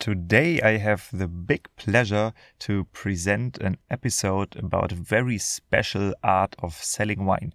[0.00, 6.56] Today, I have the big pleasure to present an episode about a very special art
[6.58, 7.52] of selling wine.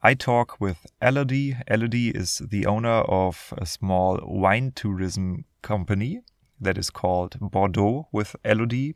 [0.00, 1.56] I talk with Elodie.
[1.66, 6.20] Elodie is the owner of a small wine tourism company
[6.60, 8.94] that is called Bordeaux with Elodie.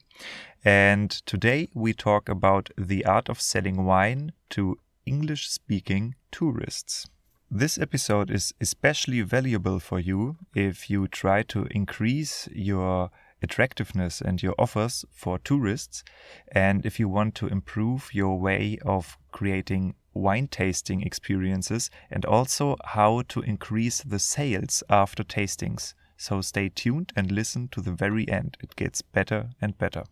[0.65, 7.09] And today we talk about the art of selling wine to English speaking tourists.
[7.55, 13.11] This episode is especially valuable for you if you try to increase your
[13.43, 16.03] attractiveness and your offers for tourists,
[16.51, 22.79] and if you want to improve your way of creating wine tasting experiences and also
[22.87, 25.93] how to increase the sales after tastings.
[26.17, 28.57] So stay tuned and listen to the very end.
[28.63, 30.05] It gets better and better.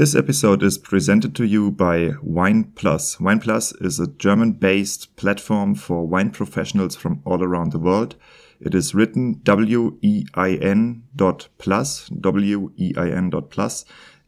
[0.00, 3.20] This episode is presented to you by Wine Plus.
[3.20, 8.16] Wine Plus is a German based platform for wine professionals from all around the world.
[8.62, 13.84] It is written W E I N dot plus, W E I N dot plus,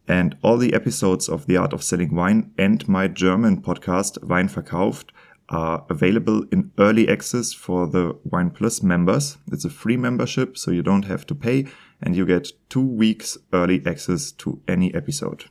[0.07, 4.49] and all the episodes of The Art of Selling Wine and my German podcast, Wein
[4.49, 5.09] Verkauft,
[5.49, 9.39] are available in early access for the Wine Plus members.
[9.51, 11.65] It's a free membership, so you don't have to pay,
[11.99, 15.45] and you get two weeks early access to any episode.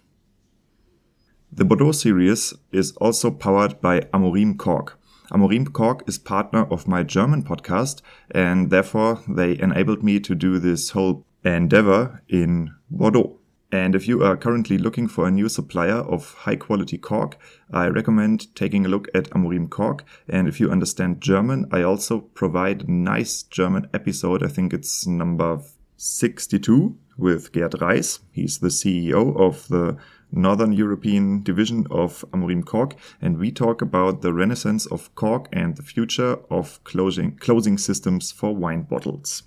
[1.55, 4.99] The Bordeaux series is also powered by Amorim Cork.
[5.31, 8.01] Amorim Cork is partner of my German podcast,
[8.31, 13.39] and therefore they enabled me to do this whole endeavor in Bordeaux.
[13.71, 17.37] And if you are currently looking for a new supplier of high quality cork,
[17.71, 20.05] I recommend taking a look at Amorim Cork.
[20.31, 24.43] And if you understand German, I also provide a nice German episode.
[24.43, 25.61] I think it's number
[25.99, 28.21] 62 with Gerd Reis.
[28.33, 29.99] He's the CEO of the
[30.33, 35.77] Northern European division of Amorim Cork, and we talk about the renaissance of cork and
[35.77, 39.43] the future of closing, closing systems for wine bottles.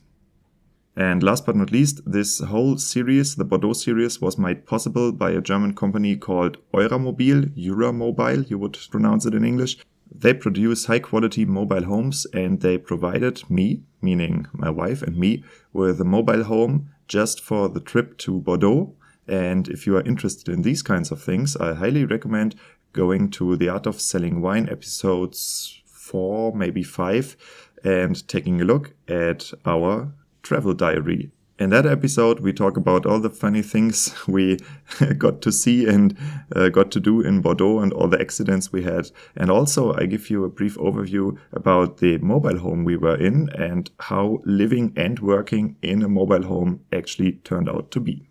[0.95, 5.31] And last but not least, this whole series, the Bordeaux series, was made possible by
[5.31, 9.77] a German company called Euramobil, Euramobile, you would pronounce it in English.
[10.09, 15.43] They produce high quality mobile homes and they provided me, meaning my wife and me,
[15.73, 18.95] with a mobile home just for the trip to Bordeaux
[19.27, 22.55] and if you are interested in these kinds of things, I highly recommend
[22.93, 27.35] going to the Art of Selling Wine episodes four, maybe five,
[27.83, 30.13] and taking a look at our
[30.43, 31.31] travel diary.
[31.57, 34.59] In that episode, we talk about all the funny things we
[35.17, 36.15] got to see and
[36.53, 39.09] uh, got to do in Bordeaux and all the accidents we had.
[39.35, 43.49] And also, I give you a brief overview about the mobile home we were in
[43.57, 48.27] and how living and working in a mobile home actually turned out to be.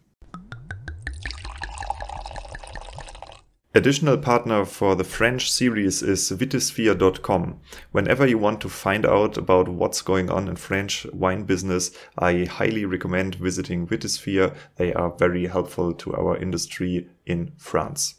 [3.76, 7.60] Additional partner for the French series is Vitisphere.com.
[7.90, 12.44] Whenever you want to find out about what's going on in French wine business, I
[12.44, 14.54] highly recommend visiting Vitisphere.
[14.76, 18.14] They are very helpful to our industry in France.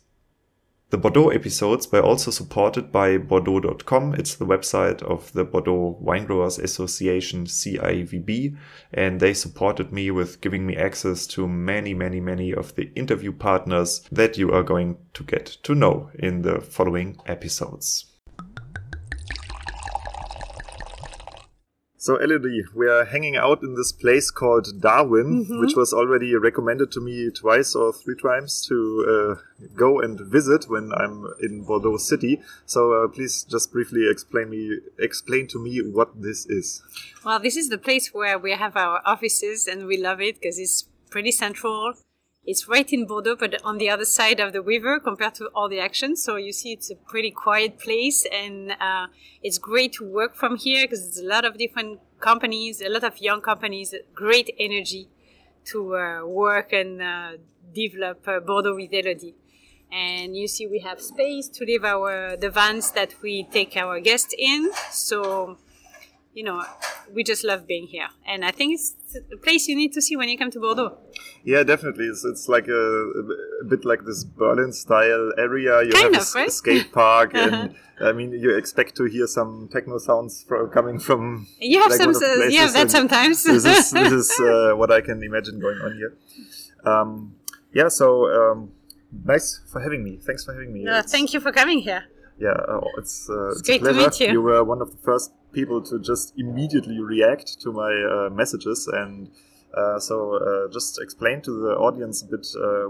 [0.92, 4.14] The Bordeaux episodes were also supported by Bordeaux.com.
[4.14, 8.56] It's the website of the Bordeaux Winegrowers Association, CIVB,
[8.94, 13.32] and they supported me with giving me access to many, many, many of the interview
[13.32, 18.06] partners that you are going to get to know in the following episodes.
[22.06, 25.60] So, Elodie, we are hanging out in this place called Darwin, mm -hmm.
[25.62, 28.76] which was already recommended to me twice or three times to
[29.14, 29.34] uh,
[29.76, 31.16] go and visit when I'm
[31.46, 32.34] in Bordeaux city.
[32.66, 34.64] So, uh, please just briefly explain me
[35.08, 36.68] explain to me what this is.
[37.26, 40.62] Well, this is the place where we have our offices, and we love it because
[40.62, 42.05] it's pretty central.
[42.48, 45.68] It's right in Bordeaux, but on the other side of the river compared to all
[45.68, 46.16] the action.
[46.16, 49.08] So you see, it's a pretty quiet place, and uh,
[49.42, 53.04] it's great to work from here because there's a lot of different companies, a lot
[53.04, 55.10] of young companies, great energy
[55.66, 57.32] to uh, work and uh,
[57.74, 59.36] develop uh, Bordeaux with Elodie.
[59.92, 64.00] And you see, we have space to leave our the vans that we take our
[64.00, 64.72] guests in.
[64.92, 65.58] So
[66.36, 66.64] you know,
[67.14, 68.10] we just love being here.
[68.28, 68.94] And I think it's
[69.34, 70.98] a place you need to see when you come to Bordeaux.
[71.46, 72.06] Yeah, definitely.
[72.06, 72.84] It's, it's like a,
[73.62, 75.82] a bit like this Berlin style area.
[75.84, 76.52] You kind have of, a, right?
[76.52, 81.48] skate park, and I mean, you expect to hear some techno sounds from, coming from.
[81.60, 83.44] You have like some, uh, you have that sometimes.
[83.44, 86.18] this is this is uh, what I can imagine going on here.
[86.86, 87.36] Um,
[87.74, 88.72] yeah, so um,
[89.24, 90.18] nice for having me.
[90.18, 90.84] Thanks for having me.
[90.84, 92.04] No, thank you for coming here.
[92.38, 94.32] Yeah, oh, it's, uh, it's, it's great to meet you.
[94.34, 98.88] You were one of the first people to just immediately react to my uh, messages
[99.02, 99.30] and
[99.76, 102.46] uh, so uh, just explain to the audience a bit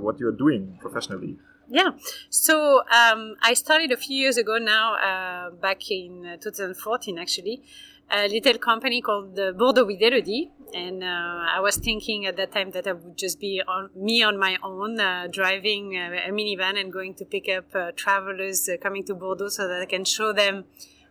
[0.05, 1.91] what you're doing professionally Yeah.
[2.29, 7.63] So um, I started a few years ago now, uh, back in uh, 2014 actually,
[8.11, 10.51] a little company called Bordeaux with Elodie.
[10.73, 14.21] And uh, I was thinking at that time that I would just be on me
[14.21, 14.97] on my own,
[15.31, 19.85] driving a, minivan and going to pick up travelers coming to Bordeaux so that I
[19.85, 20.65] can show them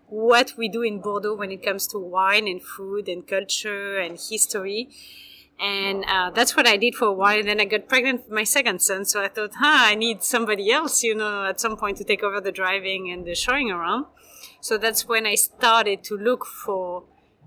[0.09, 4.19] what we do in Bordeaux when it comes to wine and food and culture and
[4.19, 4.89] history
[5.61, 7.39] and uh, that's what I did for a while.
[7.39, 10.23] And then I got pregnant with my second son, so I thought, huh, I need
[10.23, 13.71] somebody else, you know, at some point to take over the driving and the showing
[13.71, 14.07] around.
[14.61, 17.05] So that's when I started to look for,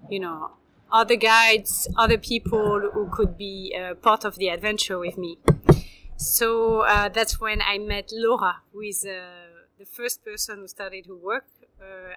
[0.09, 0.51] you know,
[0.91, 5.37] other guides, other people who could be uh, part of the adventure with me.
[6.15, 9.19] So uh, that's when I met Laura, who is uh,
[9.77, 11.45] the first person who started to work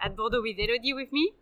[0.00, 1.32] at Bordeaux with Elodie with me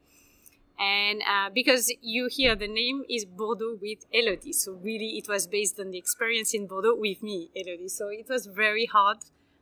[0.79, 5.47] and uh, because you hear the name is Bordeaux with Elodie, so really it was
[5.49, 7.89] based on the experience in Bordeaux with me, Elodie.
[7.89, 9.19] So it was very hard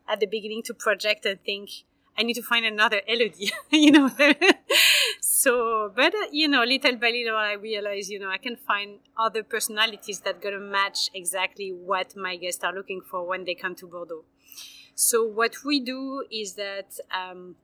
[0.06, 1.70] at the beginning to project and think
[2.18, 4.10] I need to find another Elodie, you know.
[5.22, 8.98] so, but uh, you know, little by little, I realized, you know, I can find
[9.16, 13.74] other personalities that gonna match exactly what my guests are looking for when they come
[13.76, 14.24] to Bordeaux.
[14.94, 16.98] So, what we do is that.
[17.10, 17.56] Um,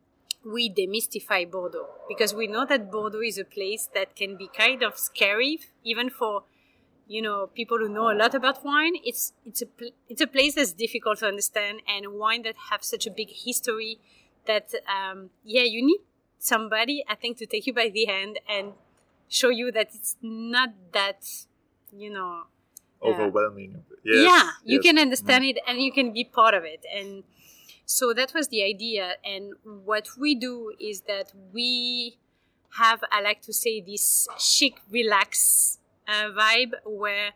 [0.45, 4.83] we demystify Bordeaux because we know that Bordeaux is a place that can be kind
[4.83, 6.45] of scary, even for
[7.07, 8.95] you know people who know a lot about wine.
[9.05, 9.67] It's it's a
[10.09, 13.99] it's a place that's difficult to understand, and wine that have such a big history
[14.47, 16.01] that um, yeah, you need
[16.39, 18.73] somebody I think to take you by the hand and
[19.29, 21.25] show you that it's not that
[21.93, 22.43] you know
[23.03, 23.85] uh, overwhelming.
[24.05, 24.83] Yes, yeah, you yes.
[24.83, 25.51] can understand mm.
[25.51, 27.23] it and you can be part of it and
[27.85, 29.15] so that was the idea.
[29.25, 32.19] And what we do is that we
[32.79, 37.33] have, I like to say, this chic, relax uh, vibe where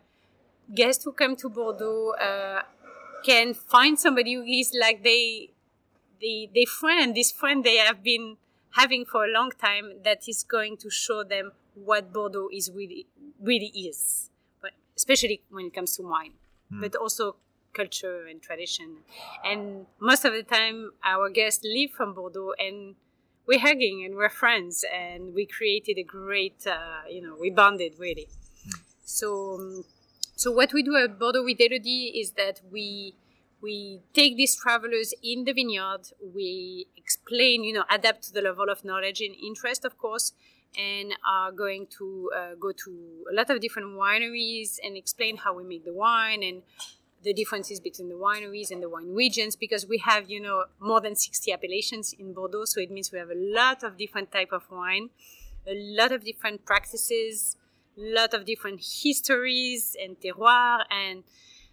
[0.73, 2.61] guests who come to Bordeaux uh,
[3.23, 5.51] can find somebody who is like they,
[6.21, 8.37] they, they friend, this friend they have been
[8.75, 13.07] having for a long time that is going to show them what Bordeaux is really,
[13.41, 14.29] really is,
[14.61, 16.33] but especially when it comes to wine,
[16.71, 16.81] mm.
[16.81, 17.35] but also
[17.73, 18.97] culture and tradition.
[19.43, 22.95] And most of the time, our guests live from Bordeaux and
[23.47, 27.93] we're hugging and we're friends and we created a great, uh, you know, we bonded
[27.97, 28.27] really.
[29.05, 29.85] So, um,
[30.35, 33.15] so what we do at Bordeaux with Elodie is that we
[33.61, 36.01] we take these travelers in the vineyard.
[36.21, 40.33] We explain, you know, adapt to the level of knowledge and interest, of course,
[40.77, 45.55] and are going to uh, go to a lot of different wineries and explain how
[45.55, 46.61] we make the wine and
[47.23, 51.01] the differences between the wineries and the wine regions because we have you know more
[51.01, 54.49] than 60 appellations in bordeaux so it means we have a lot of different type
[54.51, 55.09] of wine
[55.67, 57.57] a lot of different practices
[57.97, 61.23] a lot of different histories and terroir and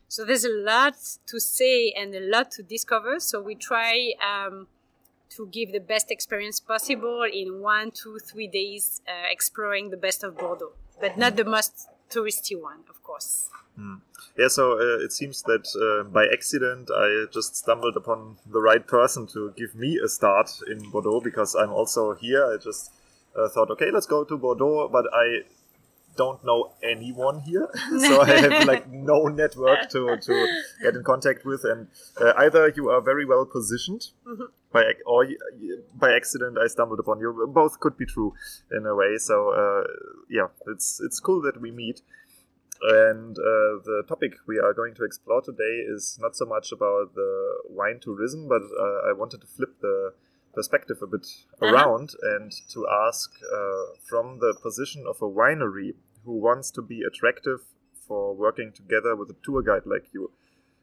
[0.09, 0.95] so there's a lot
[1.27, 4.67] to say and a lot to discover so we try um,
[5.29, 10.25] to give the best experience possible in one two three days uh, exploring the best
[10.25, 14.01] of bordeaux but not the most touristy one of course mm.
[14.37, 18.85] Yeah, so uh, it seems that uh, by accident I just stumbled upon the right
[18.85, 22.45] person to give me a start in Bordeaux because I'm also here.
[22.45, 22.91] I just
[23.37, 25.43] uh, thought, okay, let's go to Bordeaux, but I
[26.17, 27.69] don't know anyone here,
[27.99, 31.65] so I have like no network to, to get in contact with.
[31.65, 31.89] And
[32.21, 34.45] uh, either you are very well positioned mm-hmm.
[34.73, 35.27] by or
[35.95, 37.51] by accident I stumbled upon you.
[37.53, 38.35] Both could be true
[38.71, 39.17] in a way.
[39.19, 39.85] So uh,
[40.31, 42.03] yeah, it's it's cool that we meet.
[42.83, 47.15] And uh, the topic we are going to explore today is not so much about
[47.15, 50.13] the wine tourism, but uh, I wanted to flip the
[50.55, 51.67] perspective a bit uh-huh.
[51.67, 55.95] around and to ask uh, from the position of a winery
[56.25, 57.61] who wants to be attractive
[58.07, 60.31] for working together with a tour guide like you.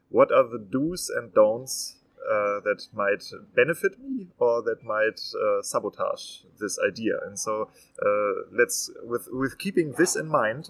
[0.10, 3.24] What are the do's and don'ts uh, that might
[3.56, 7.13] benefit me or that might uh, sabotage this idea.
[7.25, 7.70] And so
[8.01, 10.70] uh, let's, with with keeping this in mind,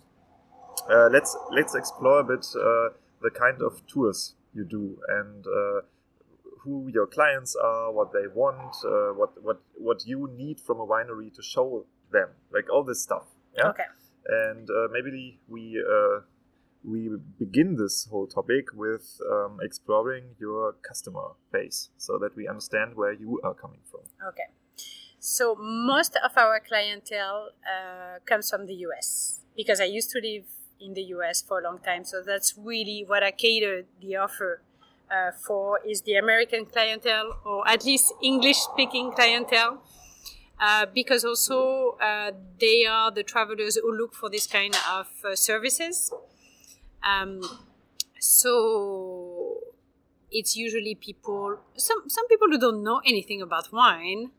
[0.90, 5.82] uh, let's let's explore a bit uh, the kind of tours you do and uh,
[6.64, 10.86] who your clients are, what they want, uh, what what what you need from a
[10.86, 13.26] winery to show them, like all this stuff.
[13.58, 13.70] Yeah.
[13.70, 13.84] Okay.
[14.28, 16.22] And uh, maybe we uh,
[16.84, 22.96] we begin this whole topic with um, exploring your customer base, so that we understand
[22.96, 24.02] where you are coming from.
[24.28, 24.50] Okay.
[25.20, 27.50] So most of our clientele
[28.26, 29.42] comes from the U.S.
[29.56, 30.46] because I used to live
[30.80, 32.04] in the US for a long time.
[32.04, 34.64] So that's really what I cater the offer
[35.12, 39.82] uh, for is the American clientele or at least English speaking clientele.
[40.60, 45.36] Uh, because also uh, they are the travelers who look for this kind of uh,
[45.36, 46.14] services.
[47.02, 47.42] Um,
[48.20, 49.58] so
[50.32, 54.32] it's usually people some some people who don't know anything about wine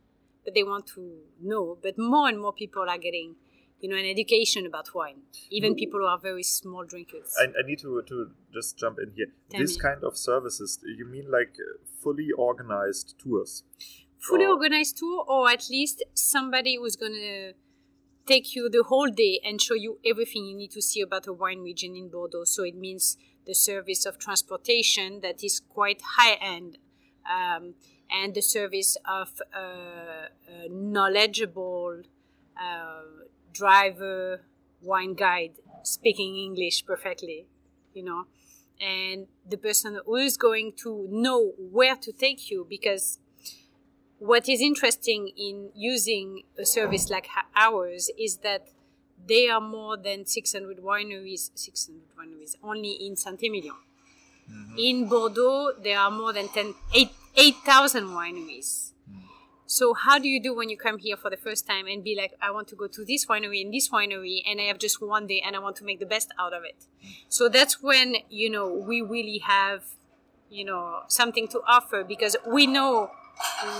[0.45, 3.35] but they want to know but more and more people are getting
[3.83, 5.21] you know an education about wine
[5.51, 9.13] even people who are very small drinkers I, I need to, to just jump in
[9.15, 9.83] here Tell this me.
[9.83, 13.65] kind of services you mean like uh, fully organized tours
[14.19, 17.53] fully or- organized tour or at least somebody who's going to
[18.27, 21.33] take you the whole day and show you everything you need to see about a
[21.33, 22.45] wine region in Bordeaux.
[22.45, 26.79] So it means the service of transportation that is quite high end
[27.29, 27.75] um,
[28.11, 32.03] and the service of uh, a knowledgeable
[32.57, 33.03] uh,
[33.53, 34.41] driver,
[34.81, 37.47] wine guide speaking English perfectly,
[37.95, 38.27] you know.
[38.81, 43.19] And the person who is going to know where to take you because
[44.19, 48.69] what is interesting in using a service like ours is that
[49.27, 53.75] there are more than 600 wineries 600 wineries only in saint-emilion.
[54.51, 54.79] Mm-hmm.
[54.79, 58.92] In bordeaux there are more than 10 8 8000 wineries
[59.67, 62.17] so how do you do when you come here for the first time and be
[62.17, 65.01] like i want to go to this winery and this winery and i have just
[65.01, 66.87] one day and i want to make the best out of it
[67.29, 69.83] so that's when you know we really have
[70.51, 73.11] you know something to offer because we know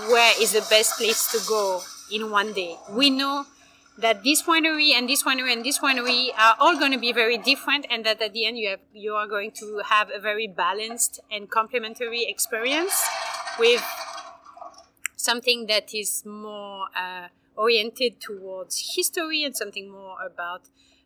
[0.09, 2.77] where is the best place to go in one day.
[2.89, 3.45] We know
[3.97, 7.37] that this winery and this winery and this winery are all going to be very
[7.37, 10.47] different, and that at the end you have you are going to have a very
[10.47, 13.03] balanced and complementary experience
[13.59, 13.83] with
[15.23, 20.61] something that is more uh, oriented towards history and something more about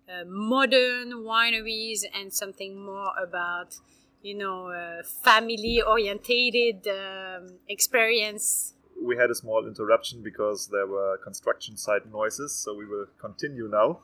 [0.09, 3.75] uh, modern wineries and something more about
[4.21, 11.17] you know uh, family orientated um, experience we had a small interruption because there were
[11.17, 14.00] construction site noises, so we will continue now.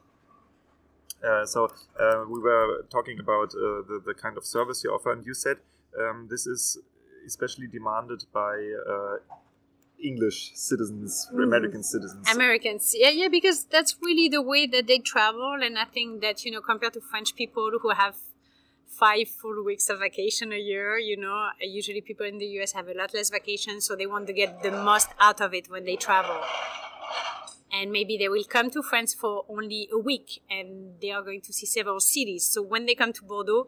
[1.23, 5.11] Uh, so uh, we were talking about uh, the, the kind of service you offer,
[5.11, 5.57] and you said
[5.99, 6.77] um, this is
[7.25, 8.53] especially demanded by
[8.87, 9.15] uh,
[10.01, 11.85] English citizens, American mm.
[11.85, 12.29] citizens.
[12.29, 16.43] Americans, yeah, yeah, because that's really the way that they travel, and I think that
[16.45, 18.15] you know, compared to French people who have
[18.87, 22.87] five full weeks of vacation a year, you know, usually people in the US have
[22.87, 25.85] a lot less vacation, so they want to get the most out of it when
[25.85, 26.39] they travel.
[27.71, 31.41] And maybe they will come to France for only a week, and they are going
[31.41, 32.43] to see several cities.
[32.43, 33.67] So when they come to Bordeaux,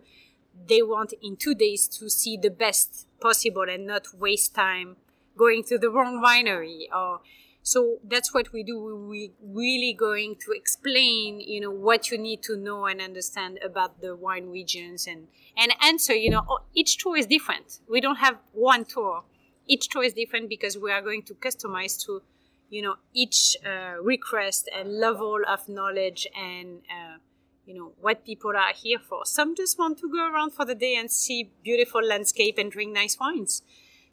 [0.67, 4.97] they want in two days to see the best possible and not waste time
[5.37, 7.19] going to the wrong winery or
[7.65, 9.07] so that's what we do.
[9.09, 14.01] We really going to explain you know what you need to know and understand about
[14.01, 15.27] the wine regions and
[15.57, 17.79] and answer you know oh, each tour is different.
[17.89, 19.23] We don't have one tour.
[19.65, 22.21] Each tour is different because we are going to customize to
[22.69, 27.17] you know each uh, request and level of knowledge and uh,
[27.65, 29.25] you know what people are here for.
[29.25, 32.93] Some just want to go around for the day and see beautiful landscape and drink
[32.93, 33.63] nice wines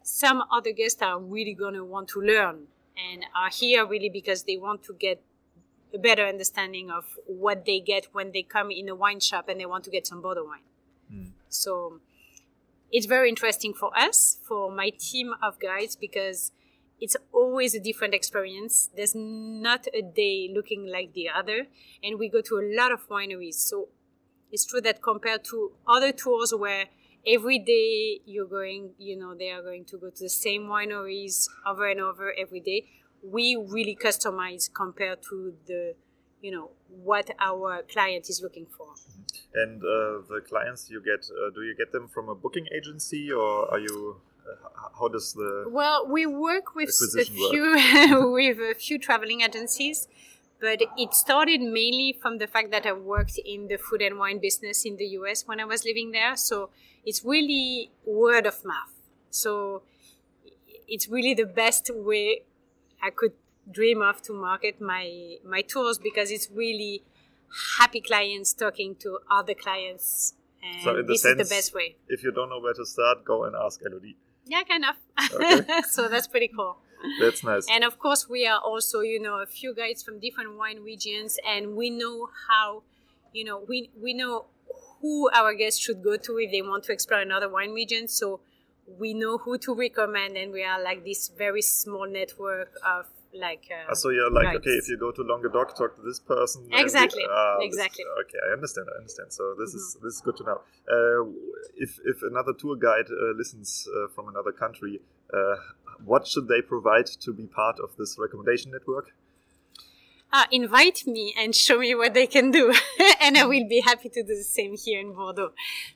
[0.03, 2.67] some other guests are really going to want to learn
[2.97, 5.21] and are here really because they want to get
[5.93, 9.59] a better understanding of what they get when they come in a wine shop and
[9.59, 10.59] they want to get some Bordeaux wine.
[11.09, 11.29] Hmm.
[11.49, 11.99] So
[12.91, 16.51] it's very interesting for us, for my team of guides, because
[16.99, 18.89] it's always a different experience.
[18.95, 21.67] There's not a day looking like the other,
[22.03, 23.55] and we go to a lot of wineries.
[23.55, 23.89] So
[24.51, 26.85] it's true that compared to other tours where
[27.25, 31.47] every day you're going, you know, they are going to go to the same wineries
[31.65, 32.85] over and over every day.
[33.23, 35.95] We really customize compared to the,
[36.41, 38.87] you know, what our client is looking for.
[39.55, 43.31] And uh, the clients you get, uh, do you get them from a booking agency
[43.31, 44.17] or are you?
[44.45, 47.71] Uh, how does the Well, we work with a few
[48.33, 50.09] with a few traveling agencies,
[50.63, 54.39] but it started mainly from the fact that I worked in the food and wine
[54.47, 56.35] business in the US when I was living there.
[56.49, 56.69] So
[57.09, 58.93] it's really word of mouth.
[59.41, 59.51] So
[60.87, 62.27] it's really the best way
[63.01, 63.33] I could
[63.79, 65.05] dream of to market my
[65.55, 66.95] my tours because it's really
[67.79, 71.69] happy clients talking to other clients and So in the this is the sense- best
[71.79, 71.89] way.
[72.15, 74.15] if you don't know where to start, go and ask Elodie.
[74.53, 74.95] Yeah, kind of.
[75.35, 75.81] Okay.
[75.95, 76.73] so that's pretty cool.
[77.19, 77.67] That's nice.
[77.69, 81.37] And of course, we are also, you know, a few guides from different wine regions,
[81.47, 82.83] and we know how,
[83.33, 84.45] you know, we we know
[85.01, 88.07] who our guests should go to if they want to explore another wine region.
[88.07, 88.39] So
[88.99, 93.65] we know who to recommend, and we are like this very small network of like.
[93.71, 94.57] Uh, Ah, so you're like, guides.
[94.57, 96.67] okay, if you go to Languedoc, talk to this person.
[96.71, 98.05] Exactly, ah, this- exactly.
[98.05, 98.21] Mm-hmm.
[98.21, 98.87] okay, I understand.
[98.93, 99.33] I understand.
[99.33, 100.59] So this is this is good to know.
[100.87, 101.21] Uh,
[101.75, 105.01] if if another tour guide uh, listens uh, from another country,
[105.33, 105.55] uh,
[106.05, 109.13] what should they provide to be part of this recommendation network?
[110.33, 112.73] uh, invite me and show me what they can do.
[113.21, 115.53] And i will be happy to do the same here in bordeaux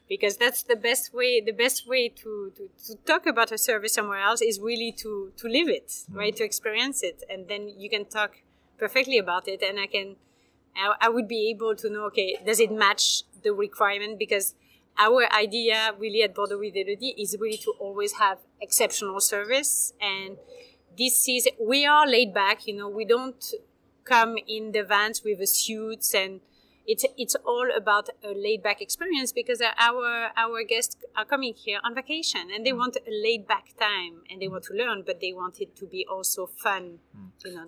[0.08, 3.94] because that's the best way the best way to, to, to talk about a service
[3.94, 6.16] somewhere else is really to to live it mm.
[6.16, 6.36] right?
[6.38, 7.24] To experience it.
[7.30, 8.32] And then you can talk
[8.78, 9.62] perfectly about it.
[9.62, 10.16] And i can
[10.76, 14.18] I, I would be able to know okay does it match the requirement?
[14.18, 14.56] Because
[14.98, 20.38] our idea really at bordeaux with elodie is really to always have exceptional service and
[20.98, 23.54] this is we are laid back you know we don't
[24.04, 26.40] come in the vans with the suits and
[26.88, 31.80] it's it's all about a laid back experience because our our guests are coming here
[31.84, 32.78] on vacation and they mm.
[32.78, 35.86] want a laid back time and they want to learn but they want it to
[35.86, 37.30] be also fun mm.
[37.46, 37.68] you know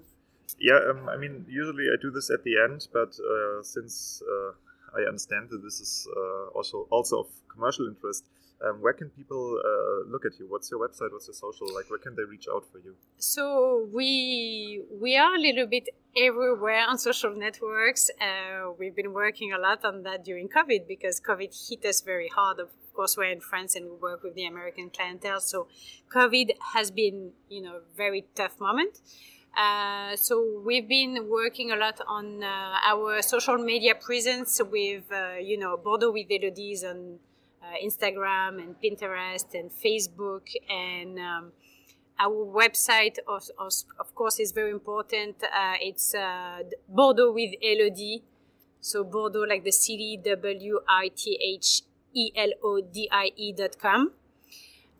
[0.58, 4.51] yeah um, i mean usually i do this at the end but uh, since uh,
[4.98, 8.25] i understand that this is uh, also also of commercial interest
[8.65, 10.45] um, where can people uh, look at you?
[10.49, 11.11] What's your website?
[11.11, 11.73] What's your social?
[11.73, 12.95] Like, where can they reach out for you?
[13.17, 15.87] So we we are a little bit
[16.17, 18.09] everywhere on social networks.
[18.19, 22.27] Uh, we've been working a lot on that during COVID because COVID hit us very
[22.27, 22.59] hard.
[22.59, 25.67] Of course, we're in France and we work with the American clientele, so
[26.13, 28.99] COVID has been you know very tough moment.
[29.57, 35.33] Uh, so we've been working a lot on uh, our social media presence with, uh,
[35.41, 37.17] you know, Bordeaux with Elodie's on
[37.83, 41.51] Instagram and Pinterest and Facebook and um,
[42.19, 45.43] our website of, of, of, course is very important.
[45.43, 48.23] Uh, it's uh, Bordeaux with Elodie.
[48.81, 50.73] So Bordeaux like the city, W-I-T-H-E-L-O-D-I-E
[53.53, 54.11] dot com.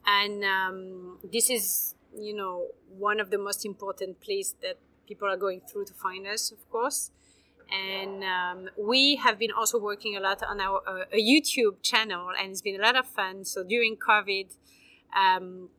[0.06, 5.38] And um, this is, you know, one of the most important place that people are
[5.38, 7.12] going through to find us, of course
[7.72, 12.30] and um, we have been also working a lot on our uh, a YouTube channel,
[12.38, 13.46] and it's been a lot of fun.
[13.46, 14.48] So during COVID,
[15.16, 15.70] um,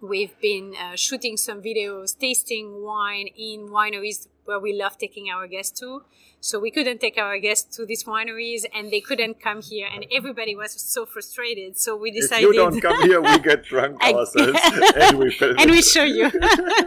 [0.00, 5.46] we've been uh, shooting some videos, tasting wine in wineries where we love taking our
[5.46, 6.02] guests to.
[6.40, 10.06] So we couldn't take our guests to these wineries, and they couldn't come here, and
[10.14, 11.76] everybody was so frustrated.
[11.78, 14.58] So we decided, if you don't come here, we get drunk ourselves,
[14.96, 16.30] and we and we show you.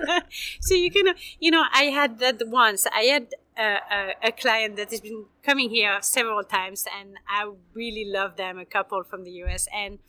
[0.62, 2.88] so you can, you know, I had that once.
[2.88, 3.28] I had
[3.62, 8.58] a, a, client that has been coming here several times, and I really love them.
[8.58, 10.00] A couple from the US, and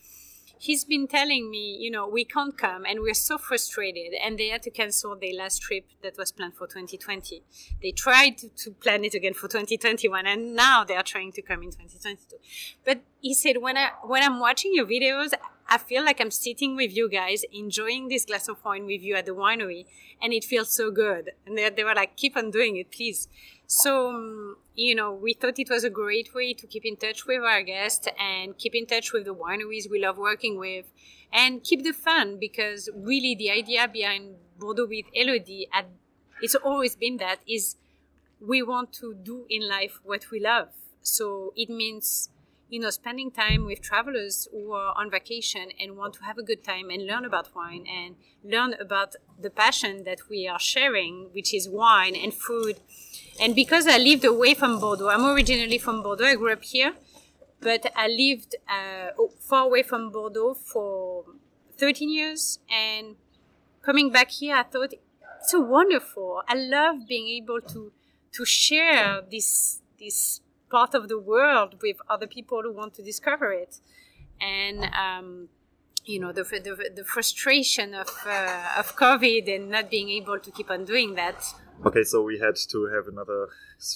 [0.62, 4.48] he's been telling me, you know, we can't come, and we're so frustrated, and they
[4.48, 7.42] had to cancel their last trip that was planned for 2020.
[7.82, 11.62] They tried to, plan it again for 2021, and now they are trying to come
[11.62, 12.36] in 2022.
[12.84, 15.32] But he said, when I when I'm watching your videos,
[15.68, 19.16] I feel like I'm sitting with you guys, enjoying this glass of wine with you
[19.16, 19.86] at the winery,
[20.22, 21.32] and it feels so good.
[21.44, 23.28] And they, they were like, keep on doing it, please.
[23.74, 27.26] So, um, you know, we thought it was a great way to keep in touch
[27.26, 30.92] with our guests and keep in touch with the wineries we love working with
[31.32, 35.86] and keep the fun because really the idea behind Bordeaux with Elodie, at,
[36.42, 37.76] it's always been that, is
[38.46, 40.68] we want to do in life what we love.
[41.00, 42.28] So it means
[42.72, 46.42] you know, spending time with travelers who are on vacation and want to have a
[46.42, 51.28] good time and learn about wine and learn about the passion that we are sharing,
[51.32, 52.80] which is wine and food.
[53.40, 56.94] And because I lived away from Bordeaux, I'm originally from Bordeaux, I grew up here,
[57.60, 61.24] but I lived uh, far away from Bordeaux for
[61.78, 62.58] 13 years.
[62.70, 63.16] And
[63.82, 66.42] coming back here, I thought it's so wonderful.
[66.46, 67.92] I love being able to,
[68.32, 70.40] to share this, this
[70.70, 73.80] part of the world with other people who want to discover it.
[74.40, 75.48] And, um,
[76.04, 80.50] you know, the, the, the frustration of, uh, of COVID and not being able to
[80.50, 81.44] keep on doing that.
[81.84, 83.48] Okay, so we had to have another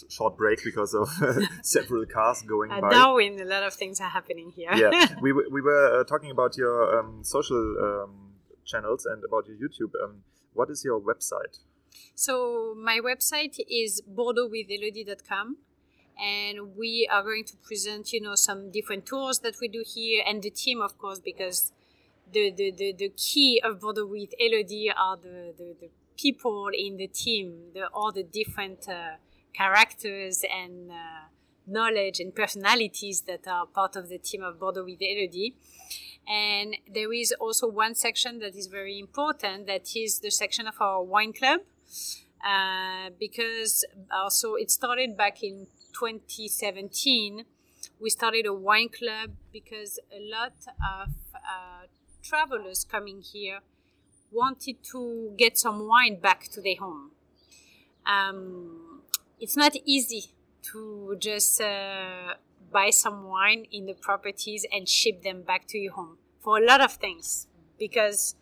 [0.09, 1.09] short break because of
[1.63, 2.91] several cars going uh, by.
[2.91, 4.73] Darwin, a lot of things are happening here.
[4.75, 8.33] yeah, we, we were uh, talking about your um, social um,
[8.65, 9.93] channels and about your YouTube.
[10.03, 10.23] Um,
[10.55, 11.59] what is your website?
[12.15, 15.57] So my website is bordeauxwithelodie.com
[16.19, 20.23] and we are going to present you know some different tours that we do here
[20.27, 21.73] and the team of course because
[22.33, 26.97] the the, the, the key of bordeaux with elodie are the, the, the people in
[26.97, 29.17] the team the all the different uh,
[29.53, 31.29] characters and uh,
[31.67, 35.55] knowledge and personalities that are part of the team of bordeaux with elodie.
[36.29, 40.75] And there is also one section that is very important that is the section of
[40.81, 41.61] our wine club
[42.45, 47.45] uh, because also it started back in 2017,
[48.01, 50.53] we started a wine club because a lot
[51.01, 51.87] of uh,
[52.29, 53.61] travelers coming here
[54.33, 57.11] wanted to get some wine back to their home.
[58.05, 59.03] Um,
[59.41, 60.27] it's not easy
[60.73, 62.35] to just uh,
[62.73, 66.65] buy some wine in the properties and ship them back to your home for a
[66.65, 67.47] lot of things
[67.79, 68.35] because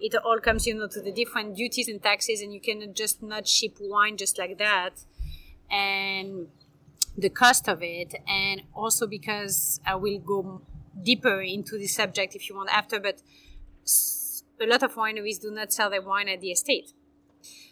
[0.00, 3.22] it all comes you know to the different duties and taxes and you cannot just
[3.22, 4.92] not ship wine just like that
[5.70, 6.48] and
[7.16, 10.60] the cost of it, and also because I will go
[11.02, 13.22] deeper into the subject if you want after, but
[14.60, 16.92] a lot of wineries do not sell their wine at the estate.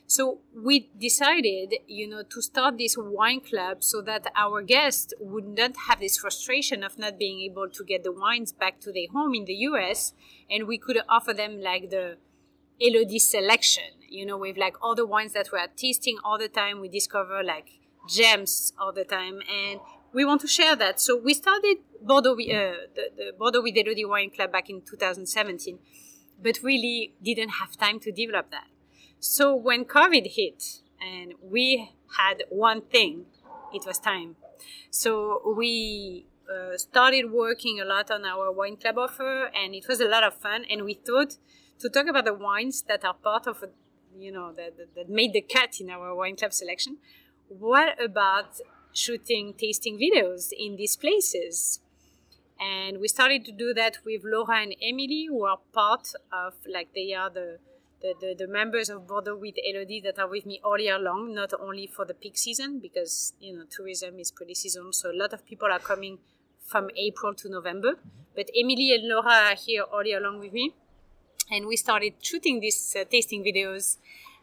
[0.07, 5.47] So we decided, you know, to start this wine club so that our guests would
[5.47, 9.09] not have this frustration of not being able to get the wines back to their
[9.13, 10.13] home in the US,
[10.51, 12.19] and we could offer them like the
[12.81, 16.81] Elodie selection, you know, with like all the wines that we're tasting all the time.
[16.81, 17.71] We discover like
[18.07, 19.81] gems all the time, and
[20.15, 21.01] we want to share that.
[21.01, 25.79] So we started Bordeaux, uh, the, the Bordeaux with Elodie Wine Club back in 2017,
[26.43, 28.69] but really didn't have time to develop that.
[29.19, 33.27] So when COVID hit and we had one thing,
[33.73, 34.37] it was time.
[34.91, 40.01] So we uh, started working a lot on our wine club offer, and it was
[40.01, 40.65] a lot of fun.
[40.71, 41.37] And we thought
[41.81, 43.65] to talk about the wines that are part of,
[44.17, 46.99] you know, that, that, that made the cut in our wine club selection.
[47.49, 48.61] What about
[48.95, 51.81] shooting tasting videos in these places?
[52.59, 56.95] And we started to do that with Laura and Emily, who are part of, like,
[56.95, 57.59] they are the
[58.05, 61.35] the, the, the, members of Bordeaux with Elodie that are with me all year long,
[61.35, 65.17] not only for the peak season, because you know tourism is pretty seasonal, so a
[65.17, 66.19] lot of people are coming
[66.67, 67.93] from April to November.
[67.93, 68.09] Mm-hmm.
[68.37, 70.75] But Emily and Laura are here all year long with me,
[71.51, 73.97] and we started shooting these uh, tasting videos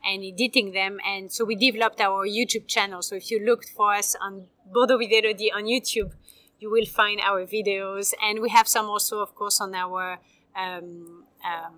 [0.04, 3.02] and editing them, and so we developed our YouTube channel.
[3.02, 6.12] So if you looked for us on Bordeaux with Elodie on YouTube,
[6.60, 10.20] you will find our videos, and we have some also, of course, on our
[10.56, 11.76] um, um,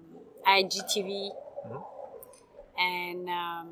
[0.47, 1.31] IGTV
[1.65, 2.79] Mm-hmm.
[2.79, 3.69] And um,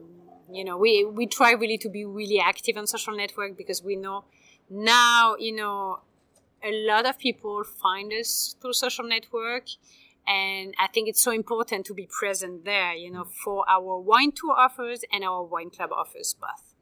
[0.52, 3.96] you know, we we try really to be really active on social network because we
[3.96, 4.26] know
[4.70, 6.00] now, you know,
[6.64, 9.66] a lot of people find us through social network
[10.28, 14.32] and I think it's so important to be present there, you know, for our wine
[14.32, 16.74] tour offers and our wine club offers both.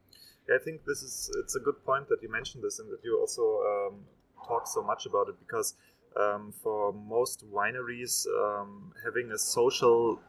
[0.47, 2.99] Yeah, I think this is it's a good point that you mentioned this and that
[3.04, 4.06] you also um,
[4.47, 5.75] talk so much about it because
[6.19, 10.19] um, for most wineries, um, having a social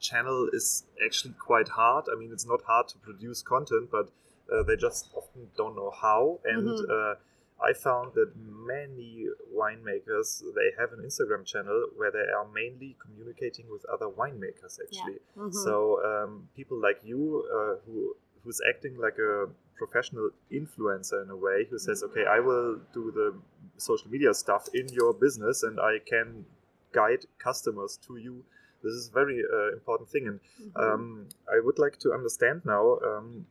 [0.00, 2.06] channel is actually quite hard.
[2.12, 4.10] I mean, it's not hard to produce content, but
[4.52, 6.40] uh, they just often don't know how.
[6.44, 6.90] And mm-hmm.
[6.90, 7.14] uh,
[7.60, 13.66] I found that many winemakers they have an Instagram channel where they are mainly communicating
[13.70, 14.78] with other winemakers.
[14.80, 15.42] Actually, yeah.
[15.42, 15.50] mm-hmm.
[15.50, 21.36] so um, people like you uh, who who's acting like a professional influencer in a
[21.36, 22.12] way, who says, mm-hmm.
[22.12, 23.34] "Okay, I will do the
[23.76, 26.44] social media stuff in your business, and I can
[26.92, 28.44] guide customers to you."
[28.84, 30.80] This is a very uh, important thing, and mm-hmm.
[30.80, 33.46] um, I would like to understand now um,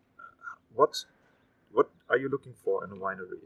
[0.74, 1.04] what
[1.74, 3.44] what are you looking for in a winery?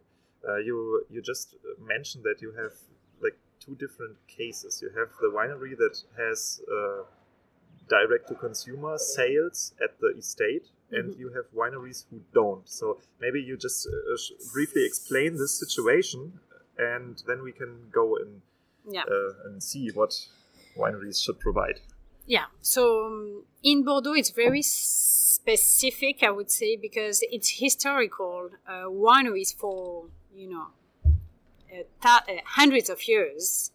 [0.48, 2.74] Uh, you you just mentioned that you have
[3.22, 4.82] like two different cases.
[4.82, 7.04] You have the winery that has uh,
[7.88, 12.68] direct to consumer sales at the estate, and you have wineries who don't.
[12.68, 14.18] So maybe you just uh,
[14.54, 16.40] briefly explain this situation,
[16.78, 18.42] and then we can go in
[18.90, 19.04] yeah.
[19.04, 20.28] Uh, and see what
[20.76, 21.80] wineries should provide?
[22.26, 28.86] Yeah, so um, in Bordeaux, it's very specific, I would say, because it's historical uh,
[28.86, 33.72] wineries for you know uh, ta- uh, hundreds of years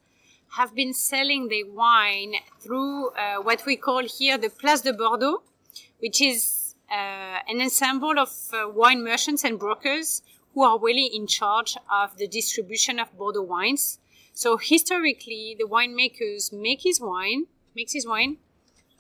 [0.57, 5.43] have been selling their wine through uh, what we call here the Place de Bordeaux,
[5.99, 10.23] which is uh, an ensemble of uh, wine merchants and brokers
[10.55, 13.99] who are really in charge of the distribution of Bordeaux wines
[14.37, 18.37] so historically, the winemakers make his wine, makes his wine,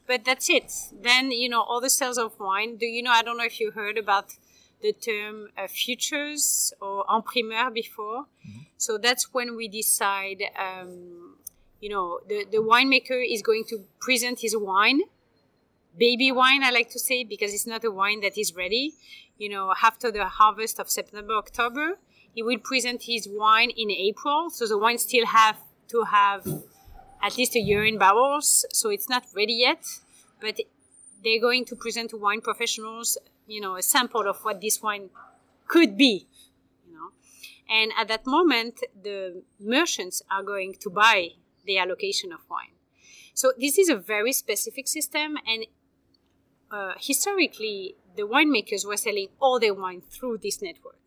[0.06, 0.72] but that's it.
[0.98, 2.78] Then you know all the sales of wine.
[2.78, 3.10] Do you know?
[3.10, 4.32] I don't know if you heard about
[4.86, 8.20] the term uh, futures or en primeur before.
[8.22, 8.62] Mm-hmm.
[8.76, 10.40] So that's when we decide.
[10.66, 11.36] Um,
[11.80, 15.00] you know, the the winemaker is going to present his wine,
[16.04, 16.62] baby wine.
[16.68, 18.94] I like to say because it's not a wine that is ready.
[19.42, 21.98] You know, after the harvest of September, October
[22.36, 25.56] he will present his wine in April, so the wine still have
[25.88, 26.46] to have
[27.22, 29.82] at least a year in barrels, so it's not ready yet.
[30.38, 30.60] But
[31.24, 35.10] they're going to present to wine professionals, you know, a sample of what this wine
[35.66, 36.26] could be,
[36.86, 37.10] you know.
[37.68, 41.30] And at that moment, the merchants are going to buy
[41.64, 42.74] the allocation of wine.
[43.34, 45.66] So this is a very specific system, and
[46.70, 50.98] uh, historically, the winemakers were selling all their wine through this network.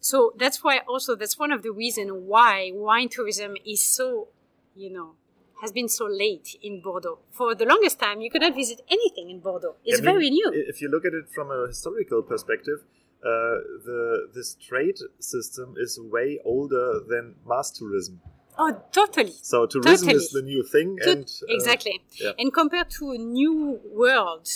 [0.00, 4.28] So that's why also that's one of the reasons why wine tourism is so,
[4.76, 5.14] you know,
[5.60, 7.18] has been so late in Bordeaux.
[7.30, 9.76] For the longest time, you could not visit anything in Bordeaux.
[9.84, 10.50] It's I mean, very new.
[10.52, 12.80] If you look at it from a historical perspective,
[13.24, 13.28] uh,
[13.84, 18.20] the this trade system is way older than mass tourism.
[18.58, 19.32] Oh, totally.
[19.42, 20.24] So tourism totally.
[20.24, 22.02] is the new thing, to- and uh, exactly.
[22.20, 22.32] Yeah.
[22.38, 24.48] And compared to new world,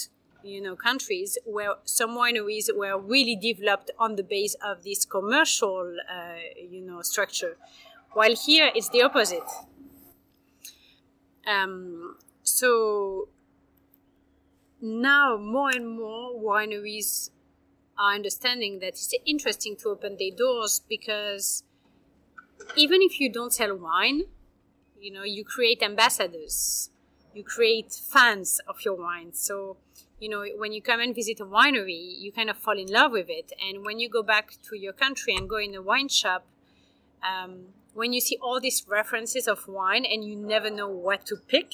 [0.42, 5.96] you know countries where some wineries were really developed on the base of this commercial
[6.10, 7.56] uh, you know structure
[8.12, 9.48] while here it's the opposite
[11.48, 13.28] um, so
[14.80, 17.30] now more and more wineries
[17.98, 21.64] are understanding that it's interesting to open their doors because
[22.76, 24.22] even if you don't sell wine
[25.00, 26.90] you know you create ambassadors
[27.38, 29.32] you create fans of your wine.
[29.32, 29.76] So
[30.20, 33.12] you know when you come and visit a winery you kind of fall in love
[33.12, 33.52] with it.
[33.64, 36.46] And when you go back to your country and go in a wine shop
[37.22, 37.66] um,
[37.98, 41.72] when you see all these references of wine and you never know what to pick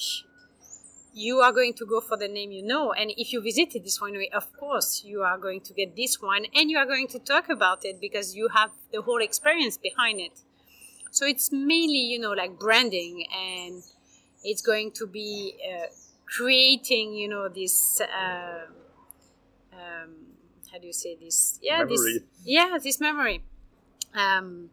[1.13, 2.91] you are going to go for the name you know.
[2.91, 6.45] And if you visited this winery of course you are going to get this wine
[6.53, 10.19] and you are going to talk about it because you have the whole experience behind
[10.19, 10.41] it.
[11.11, 13.83] So it's mainly you know like branding and
[14.43, 15.87] it's going to be uh,
[16.25, 18.65] creating you know this uh,
[19.73, 20.09] um,
[20.71, 21.59] how do you say this?
[21.61, 21.95] Yeah memory.
[21.95, 23.43] this yeah this memory.
[24.13, 24.69] Um,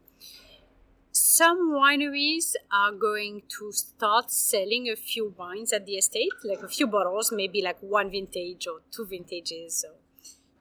[1.43, 6.69] some wineries are going to start selling a few wines at the estate like a
[6.69, 9.89] few bottles maybe like one vintage or two vintages so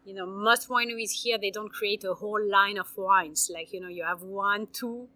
[0.05, 3.79] you know most wineries here they don't create a whole line of wines like you
[3.79, 5.07] know you have one two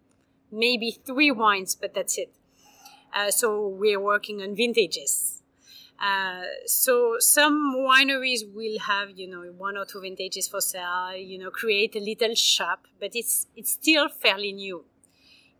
[0.52, 2.32] maybe three wines but that's it
[3.16, 5.42] uh, so we're working on vintages.
[5.98, 11.38] Uh, so some wineries will have, you know, one or two vintages for sale, you
[11.38, 14.84] know, create a little shop, but it's, it's still fairly new.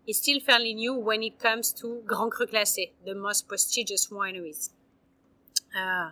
[0.06, 4.70] It's still fairly new when it comes to Grand Cru Classé, the most prestigious wineries.
[5.76, 6.10] Uh,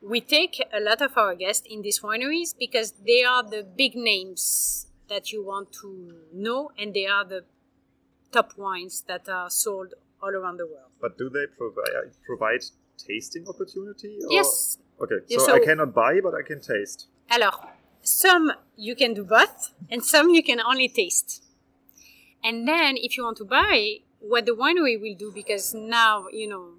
[0.00, 3.96] we take a lot of our guests in these wineries because they are the big
[3.96, 7.44] names that you want to know and they are the
[8.30, 10.90] top wines that are sold all around the world.
[11.00, 12.64] But do they provide provide
[12.96, 14.18] tasting opportunity?
[14.24, 14.32] Or?
[14.32, 14.78] Yes.
[15.00, 17.08] Okay, so, so I cannot buy, but I can taste.
[17.28, 17.58] Alors,
[18.02, 21.41] some you can do both, and some you can only taste.
[22.44, 26.48] And then, if you want to buy, what the winery will do, because now you
[26.48, 26.72] know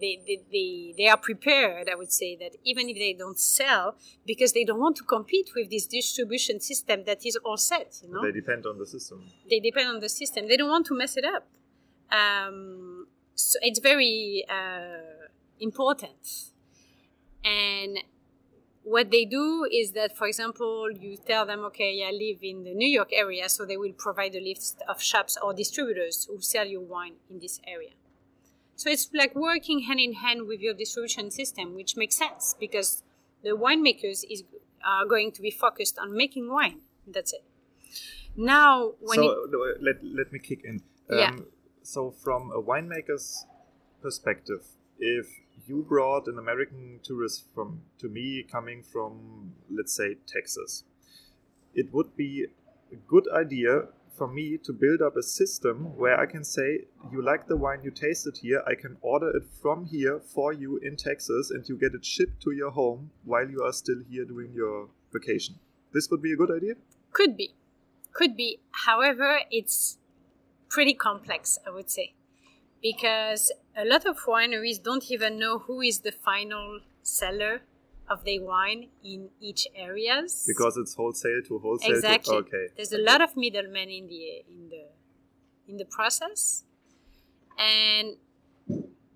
[0.00, 3.96] they, they, they, they are prepared, I would say, that even if they don't sell,
[4.26, 8.12] because they don't want to compete with this distribution system that is all set, you
[8.12, 8.22] know?
[8.22, 9.24] They depend on the system.
[9.48, 10.48] They depend on the system.
[10.48, 11.46] They don't want to mess it up.
[12.10, 15.26] Um, so it's very uh,
[15.60, 16.50] important.
[17.44, 17.98] And
[18.88, 22.74] what they do is that, for example, you tell them, okay, I live in the
[22.74, 26.66] New York area, so they will provide a list of shops or distributors who sell
[26.66, 27.90] you wine in this area.
[28.76, 33.02] So it's like working hand in hand with your distribution system, which makes sense because
[33.42, 34.44] the winemakers is
[34.84, 36.80] are going to be focused on making wine.
[37.06, 37.44] That's it.
[38.36, 40.82] Now, when so it, let let me kick in.
[41.10, 41.36] Um, yeah
[41.88, 43.46] so from a winemaker's
[44.02, 44.62] perspective,
[44.98, 45.26] if
[45.68, 50.84] you brought an American tourist from to me coming from let's say Texas,
[51.74, 52.46] it would be
[52.92, 53.82] a good idea
[54.16, 57.80] for me to build up a system where I can say, you like the wine
[57.84, 61.78] you tasted here, I can order it from here for you in Texas and you
[61.78, 65.54] get it shipped to your home while you are still here doing your vacation.
[65.94, 66.74] This would be a good idea?
[67.12, 67.54] Could be.
[68.12, 68.58] Could be.
[68.72, 69.98] However, it's
[70.68, 72.14] pretty complex, I would say,
[72.82, 77.62] because a lot of wineries don't even know who is the final seller
[78.08, 80.44] of their wine in each areas.
[80.46, 82.36] Because it's wholesale to wholesale exactly.
[82.36, 82.66] to, okay.
[82.76, 84.84] There's a lot of middlemen in the in the
[85.68, 86.64] in the process.
[87.58, 88.16] And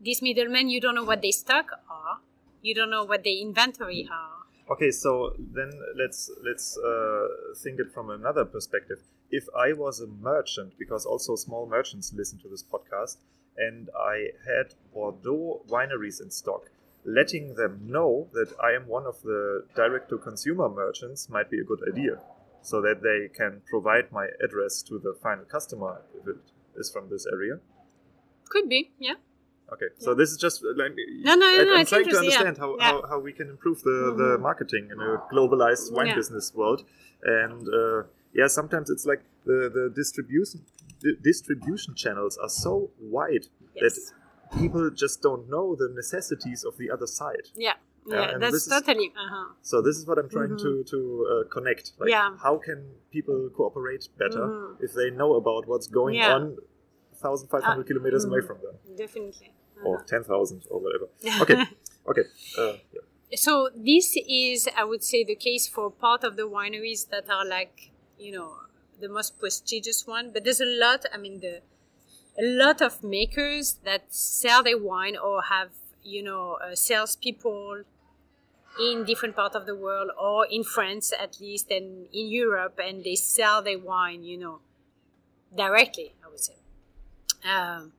[0.01, 2.19] these middlemen you don't know what they stock are.
[2.61, 4.75] You don't know what their inventory are.
[4.75, 7.27] Okay so then let's let's uh,
[7.63, 8.99] think it from another perspective
[9.33, 13.17] if I was a merchant, because also small merchants listen to this podcast,
[13.57, 16.71] and I had Bordeaux wineries in stock,
[17.05, 21.59] letting them know that I am one of the direct to consumer merchants might be
[21.59, 22.21] a good idea.
[22.65, 26.37] So that they can provide my address to the final customer if it
[26.77, 27.59] is from this area.
[28.51, 29.15] Could be, yeah.
[29.73, 30.05] Okay, yeah.
[30.05, 30.93] so this is just like
[31.25, 32.63] no, no, no, I, am trying to understand yeah.
[32.63, 32.85] How, yeah.
[32.85, 34.19] how, how we can improve the, mm-hmm.
[34.19, 36.85] the marketing in a globalized wine business world,
[37.25, 38.03] and uh,
[38.35, 40.65] yeah, sometimes it's like the the distribution
[41.01, 43.95] the distribution channels are so wide yes.
[43.95, 47.49] that people just don't know the necessities of the other side.
[47.57, 47.75] Yeah.
[48.05, 49.13] Yeah, that's totally.
[49.17, 49.53] uh-huh.
[49.63, 50.83] So this is what I'm trying mm-hmm.
[50.83, 51.93] to to uh, connect.
[52.01, 52.35] Like, yeah.
[52.43, 54.85] How can people cooperate better mm-hmm.
[54.85, 56.35] if they know about what's going yeah.
[56.35, 56.57] on,
[57.21, 58.33] 1,500 uh, kilometers mm-hmm.
[58.33, 58.75] away from them?
[58.97, 59.55] Definitely.
[59.79, 59.89] Uh-huh.
[59.89, 61.07] Or 10,000 or whatever.
[61.43, 61.63] Okay.
[62.09, 62.23] okay.
[62.59, 63.37] Uh, yeah.
[63.37, 67.47] So this is, I would say, the case for part of the wineries that are
[67.47, 67.92] like
[68.23, 68.55] you know
[69.01, 71.61] the most prestigious one but there's a lot i mean the
[72.39, 75.71] a lot of makers that sell their wine or have
[76.03, 77.83] you know uh, salespeople
[78.81, 83.05] in different parts of the world or in France at least and in Europe and
[83.05, 84.61] they sell their wine you know
[85.55, 86.55] directly I would say.
[87.45, 87.93] Um,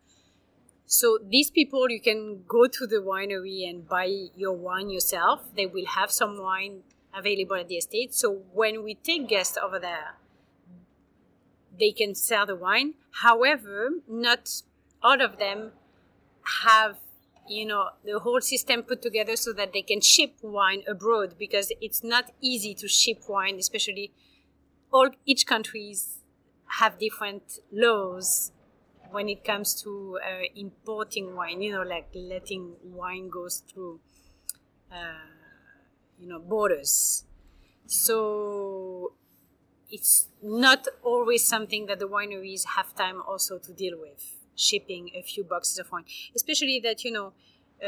[0.87, 4.05] so these people you can go to the winery and buy
[4.35, 5.41] your wine yourself.
[5.55, 6.81] They will have some wine
[7.15, 8.13] available at the estate.
[8.13, 10.15] So when we take guests over there
[11.77, 12.93] they can sell the wine.
[13.21, 14.61] However not
[15.01, 15.71] all of them
[16.63, 16.97] have
[17.47, 21.71] you know the whole system put together so that they can ship wine abroad because
[21.81, 24.13] it's not easy to ship wine especially
[24.91, 26.19] all each countries
[26.79, 28.51] have different laws
[29.11, 33.99] when it comes to uh, importing wine you know like letting wine goes through
[34.91, 35.32] uh,
[36.23, 37.25] you know borders
[37.85, 39.13] so
[39.89, 44.21] it's not always something that the wineries have time also to deal with
[44.55, 46.05] shipping a few boxes of wine.
[46.35, 47.33] Especially that you know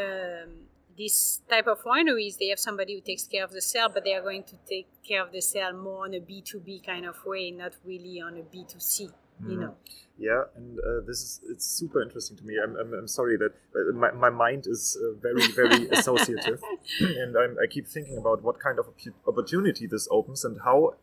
[0.01, 0.49] um,
[0.97, 4.13] this type of wineries, they have somebody who takes care of the sale, but they
[4.13, 7.05] are going to take care of the sale more on a B two B kind
[7.05, 9.09] of way, not really on a B two C.
[9.41, 9.61] You mm-hmm.
[9.61, 9.75] know.
[10.17, 12.55] Yeah, and uh, this is it's super interesting to me.
[12.63, 16.61] I'm, I'm, I'm sorry that uh, my, my mind is uh, very very associative,
[17.01, 18.85] and I'm, I keep thinking about what kind of
[19.27, 20.95] opportunity this opens and how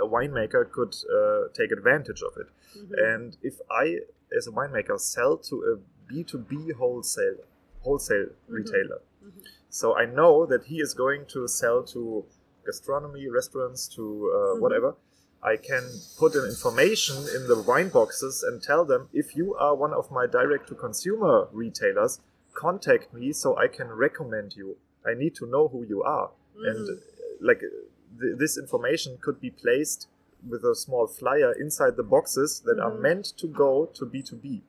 [0.00, 2.46] a winemaker could uh, take advantage of it.
[2.78, 2.94] Mm-hmm.
[2.98, 3.98] And if I
[4.36, 7.38] as a winemaker sell to a B2B wholesale
[7.80, 8.54] wholesale mm-hmm.
[8.54, 9.02] retailer.
[9.24, 9.40] Mm-hmm.
[9.70, 12.24] So I know that he is going to sell to
[12.64, 14.62] gastronomy, restaurants, to uh, mm-hmm.
[14.62, 14.94] whatever.
[15.42, 15.82] I can
[16.18, 20.10] put in information in the wine boxes and tell them if you are one of
[20.10, 22.20] my direct to consumer retailers,
[22.54, 24.76] contact me so I can recommend you.
[25.04, 26.30] I need to know who you are.
[26.56, 27.00] And uh,
[27.40, 30.06] like th- this information could be placed
[30.48, 32.98] with a small flyer inside the boxes that mm-hmm.
[32.98, 34.60] are meant to go to B2B.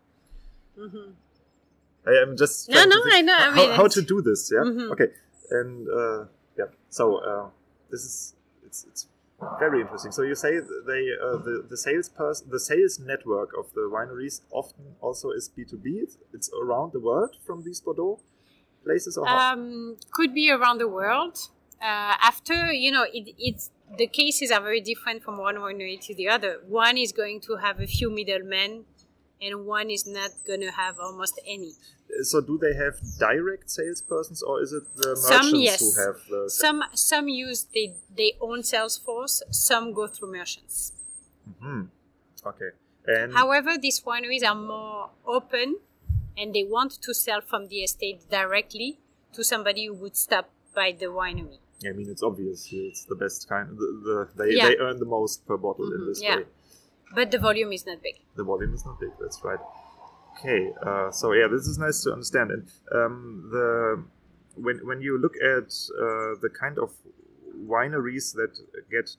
[0.79, 1.11] Mm-hmm.
[2.07, 3.35] I am just no, no, I know.
[3.37, 4.59] I mean, how, how to do this, yeah.
[4.59, 4.91] Mm-hmm.
[4.91, 5.07] Okay,
[5.51, 6.25] and uh,
[6.57, 7.49] yeah, so uh,
[7.89, 9.07] this is it's it's
[9.59, 10.11] very interesting.
[10.11, 14.41] So you say they uh, the the sales person, the sales network of the wineries
[14.51, 16.05] often also is B two B.
[16.33, 18.19] It's around the world from these Bordeaux
[18.83, 21.37] places, or um, could be around the world.
[21.81, 26.15] Uh, after you know, it, it's the cases are very different from one winery to
[26.15, 26.59] the other.
[26.67, 28.85] One is going to have a few middlemen,
[29.41, 31.73] and one is not going to have almost any.
[32.21, 35.79] So, do they have direct salespersons, or is it the merchants some, yes.
[35.79, 36.49] who have the?
[36.49, 39.41] Some some use they their own sales force.
[39.49, 40.93] Some go through merchants.
[41.49, 41.83] Mm-hmm.
[42.45, 42.69] Okay.
[43.07, 45.77] And However, these wineries are more open,
[46.37, 48.99] and they want to sell from the estate directly
[49.33, 51.57] to somebody who would stop by the winery.
[51.85, 52.69] I mean, it's obvious.
[52.71, 53.69] It's the best kind.
[53.77, 54.67] The, the they, yeah.
[54.67, 56.03] they earn the most per bottle mm-hmm.
[56.03, 56.37] in this yeah.
[56.37, 56.43] way.
[57.13, 58.19] But the volume is not big.
[58.35, 59.11] The volume is not big.
[59.19, 59.59] That's right.
[60.39, 60.71] Okay.
[60.85, 62.51] Uh, so yeah, this is nice to understand.
[62.51, 64.03] And um, the
[64.55, 66.91] when when you look at uh, the kind of
[67.67, 68.57] wineries that
[68.91, 69.15] get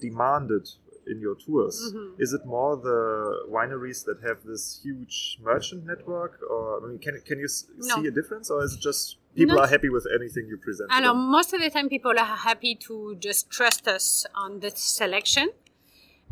[0.00, 0.68] demanded
[1.06, 2.20] in your tours, mm-hmm.
[2.20, 7.20] is it more the wineries that have this huge merchant network, or I mean, can
[7.26, 7.96] can you no.
[7.96, 10.90] see a difference, or is it just people Not, are happy with anything you present.
[10.92, 14.70] I know most of the time people are happy to just trust us on the
[14.74, 15.50] selection.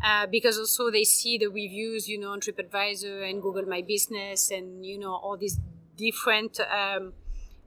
[0.03, 4.49] Uh, because also they see the reviews, you know, on TripAdvisor and Google My Business
[4.49, 5.59] and, you know, all these
[5.97, 7.13] different um,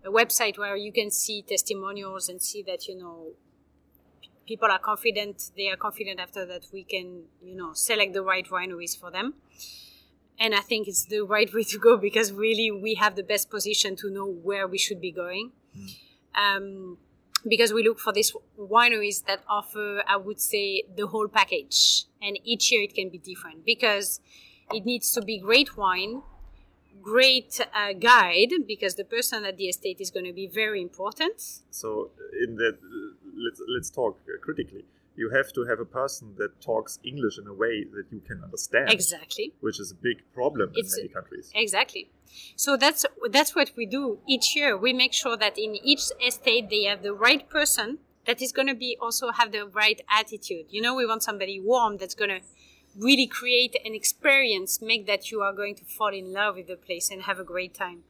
[0.07, 3.33] website where you can see testimonials and see that, you know,
[4.47, 8.49] people are confident, they are confident after that we can, you know, select the right
[8.49, 9.35] wineries for them
[10.43, 13.49] and I think it's the right way to go because really we have the best
[13.49, 15.53] position to know where we should be going.
[15.79, 15.89] Mm.
[16.35, 16.99] Um,
[17.49, 22.39] because we look for these wineries that offer, I would say, the whole package, and
[22.45, 24.21] each year it can be different because
[24.73, 26.23] it needs to be great wine,
[27.01, 31.41] great uh, guide because the person at the estate is going to be very important.
[31.71, 32.11] So,
[32.43, 32.79] in that,
[33.37, 37.53] let's let's talk critically you have to have a person that talks English in a
[37.53, 38.91] way that you can understand.
[38.91, 39.55] Exactly.
[39.61, 41.51] Which is a big problem it's, in many countries.
[41.55, 42.11] Exactly.
[42.57, 44.77] So that's that's what we do each year.
[44.77, 48.69] We make sure that in each estate they have the right person that is going
[48.69, 50.67] to be also have the right attitude.
[50.71, 52.41] You know, we want somebody warm that's going to
[52.97, 56.77] really create an experience, make that you are going to fall in love with the
[56.77, 58.05] place and have a great time.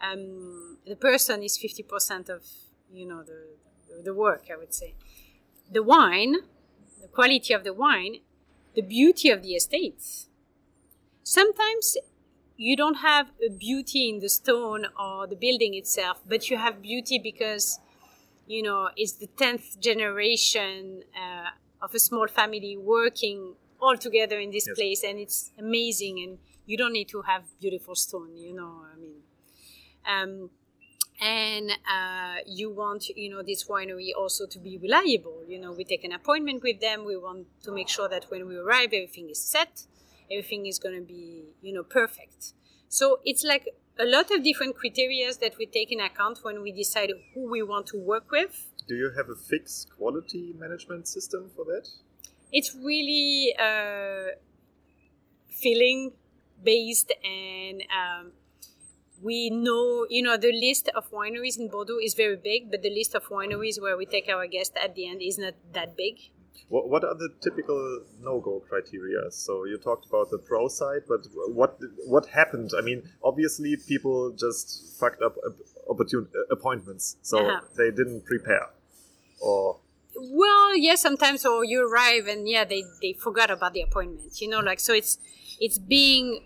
[0.00, 2.42] Um, the person is fifty percent of
[2.90, 3.40] you know the
[4.02, 4.94] the work, I would say
[5.70, 6.36] the wine,
[7.00, 8.16] the quality of the wine,
[8.74, 10.28] the beauty of the estates.
[11.22, 11.96] Sometimes
[12.56, 16.82] you don't have a beauty in the stone or the building itself, but you have
[16.82, 17.78] beauty because,
[18.46, 21.50] you know, it's the 10th generation uh,
[21.82, 24.76] of a small family working all together in this yes.
[24.76, 28.98] place and it's amazing and you don't need to have beautiful stone, you know, I
[28.98, 29.20] mean.
[30.06, 30.50] Um,
[31.20, 35.42] and uh, you want you know this winery also to be reliable.
[35.46, 37.04] You know we take an appointment with them.
[37.04, 39.84] We want to make sure that when we arrive everything is set.
[40.30, 42.54] Everything is going to be you know perfect.
[42.88, 43.68] So it's like
[43.98, 47.62] a lot of different criteria that we take in account when we decide who we
[47.62, 48.66] want to work with.
[48.88, 51.86] Do you have a fixed quality management system for that?
[52.50, 54.34] It's really uh,
[55.48, 56.12] feeling
[56.62, 58.32] based and um,
[59.22, 62.90] we know, you know, the list of wineries in Bordeaux is very big, but the
[62.90, 66.30] list of wineries where we take our guests at the end is not that big.
[66.68, 69.30] What, what are the typical no-go criteria?
[69.30, 72.70] So you talked about the pro side, but what what happened?
[72.78, 75.36] I mean, obviously people just fucked up
[75.90, 77.60] opportun- appointments, so uh-huh.
[77.76, 78.68] they didn't prepare,
[79.40, 79.80] or
[80.16, 84.40] well, yes, yeah, sometimes or you arrive and yeah, they they forgot about the appointment.
[84.40, 85.18] You know, like so it's
[85.60, 86.44] it's being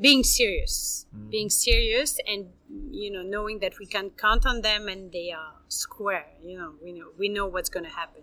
[0.00, 1.30] being serious, mm.
[1.30, 2.46] being serious, and
[2.90, 6.26] you know, knowing that we can count on them and they are square.
[6.42, 8.22] You know, we know we know what's going to happen,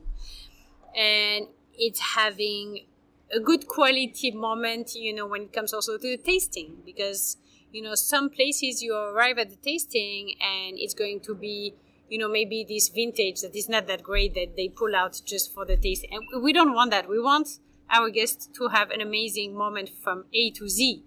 [0.96, 2.86] and it's having
[3.34, 4.96] a good quality moment.
[4.96, 7.38] You know, when it comes also to the tasting, because
[7.76, 11.76] you know some places you arrive at the tasting and it's going to be
[12.10, 15.54] you know maybe this vintage that is not that great that they pull out just
[15.54, 17.60] for the taste and we don't want that we want
[17.90, 21.04] our guests to have an amazing moment from a to z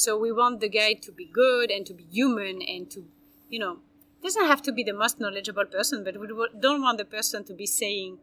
[0.00, 3.04] so we want the guide to be good and to be human and to,
[3.50, 3.78] you know,
[4.22, 6.26] doesn't have to be the most knowledgeable person, but we
[6.58, 8.18] don't want the person to be saying,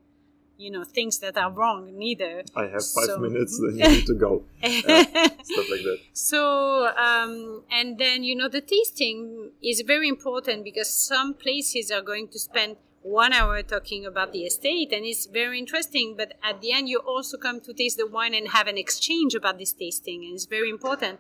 [0.57, 2.43] you know, things that are wrong neither.
[2.55, 4.43] I have five so, minutes, then you need to go.
[4.63, 4.69] uh,
[5.43, 5.99] stuff like that.
[6.13, 12.01] So, um, and then, you know, the tasting is very important because some places are
[12.01, 16.59] going to spend one hour talking about the estate and it's very interesting but at
[16.59, 19.71] the end you also come to taste the wine and have an exchange about this
[19.71, 21.17] tasting and it's very important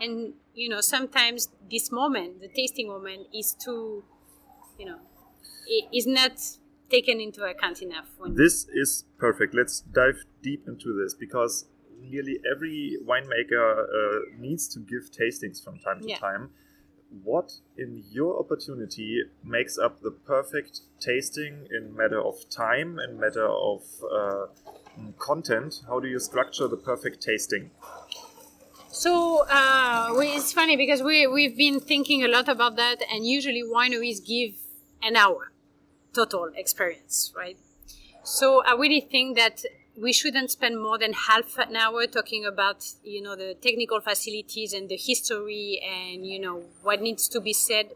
[0.00, 4.04] and you know sometimes this moment the tasting moment is too
[4.78, 4.98] you know
[5.92, 6.32] is not
[6.90, 9.54] taken into account enough this is perfect.
[9.54, 11.66] Let's dive deep into this because
[12.00, 16.18] nearly every winemaker uh, needs to give tastings from time to yeah.
[16.18, 16.50] time.
[17.22, 23.48] What in your opportunity makes up the perfect tasting in matter of time and matter
[23.48, 24.46] of uh,
[25.18, 25.82] content?
[25.86, 27.70] How do you structure the perfect tasting
[28.94, 33.62] so uh, it's funny because we we've been thinking a lot about that, and usually
[33.62, 34.54] wineries give
[35.02, 35.50] an hour
[36.14, 37.58] total experience, right?
[38.22, 39.64] So I really think that
[39.96, 44.72] we shouldn't spend more than half an hour talking about you know the technical facilities
[44.72, 47.86] and the history and you know what needs to be said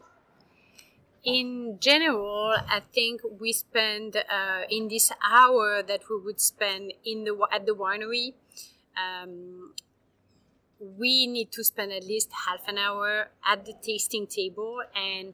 [1.25, 7.25] in general i think we spend uh, in this hour that we would spend in
[7.25, 8.33] the at the winery
[8.95, 9.73] um,
[10.79, 15.33] we need to spend at least half an hour at the tasting table and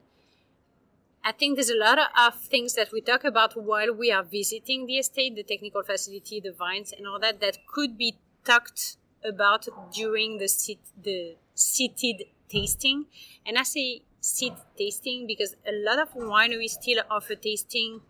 [1.28, 4.86] I think there's a lot of things that we talk about while we are visiting
[4.86, 9.68] the estate, the technical facility, the vines, and all that, that could be talked about
[9.92, 13.06] during the sit, the seated tasting.
[13.44, 18.02] And I say sit tasting because a lot of wineries still offer tasting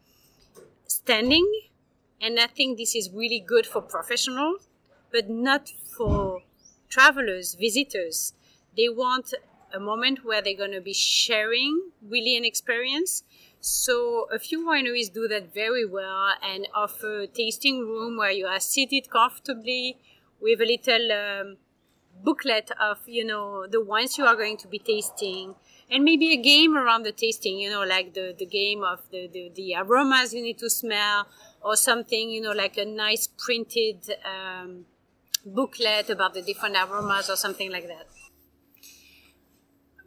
[0.87, 1.49] standing,
[2.21, 4.67] and I think this is really good for professionals,
[5.11, 6.34] but not for
[6.95, 8.33] travelers, visitors.
[8.77, 9.33] They want
[9.73, 13.23] a moment where they're going to be sharing really an experience.
[13.59, 18.45] So a few wineries do that very well and offer a tasting room where you
[18.47, 19.97] are seated comfortably
[20.39, 21.57] with a little um,
[22.23, 25.53] booklet of you know the wines you are going to be tasting
[25.91, 29.27] and maybe a game around the tasting you know like the, the game of the,
[29.33, 31.27] the, the aromas you need to smell
[31.61, 34.85] or something you know like a nice printed um,
[35.45, 38.07] booklet about the different aromas or something like that.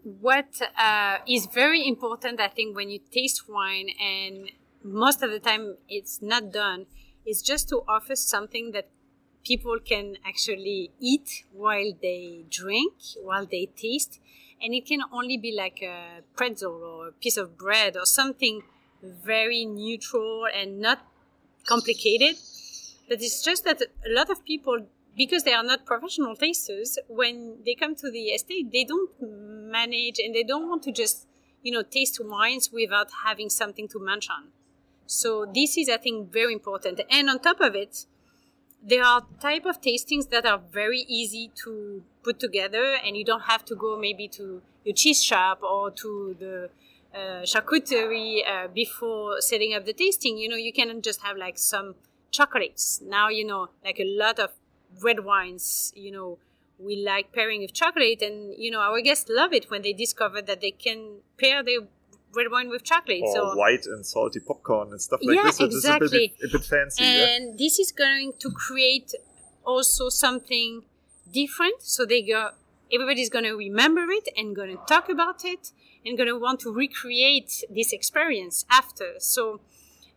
[0.03, 4.51] What uh, is very important, I think, when you taste wine, and
[4.83, 6.87] most of the time it's not done,
[7.27, 8.89] is just to offer something that
[9.45, 14.21] people can actually eat while they drink, while they taste.
[14.61, 18.63] And it can only be like a pretzel or a piece of bread or something
[19.03, 21.07] very neutral and not
[21.67, 22.37] complicated.
[23.09, 24.87] But it's just that a lot of people
[25.19, 30.19] because they are not professional tasters, when they come to the estate, they don't manage
[30.21, 31.27] and they don't want to just,
[31.63, 34.45] you know, taste wines without having something to munch on.
[35.07, 37.01] So this is, I think, very important.
[37.11, 38.07] And on top of it,
[38.81, 43.43] there are type of tastings that are very easy to put together, and you don't
[43.43, 46.71] have to go maybe to your cheese shop or to the
[47.13, 50.39] uh, charcuterie uh, before setting up the tasting.
[50.39, 51.97] You know, you can just have like some
[52.31, 53.01] chocolates.
[53.05, 54.51] Now, you know, like a lot of
[55.03, 56.39] red wines, you know,
[56.79, 60.41] we like pairing with chocolate and you know our guests love it when they discover
[60.41, 61.81] that they can pair their
[62.35, 63.23] red wine with chocolate.
[63.23, 65.61] Or so white and salty popcorn and stuff like Yeah, this.
[65.61, 66.07] Is exactly.
[66.07, 66.11] a
[66.41, 67.05] bit, a bit fancy.
[67.05, 67.37] yeah?
[67.37, 69.13] and this is going to create
[69.65, 70.83] also something
[71.33, 71.83] different.
[71.83, 72.51] So they go,
[72.93, 75.73] everybody's going to remember it and going to talk about it
[76.05, 79.15] and going to want to recreate this experience after.
[79.19, 79.61] So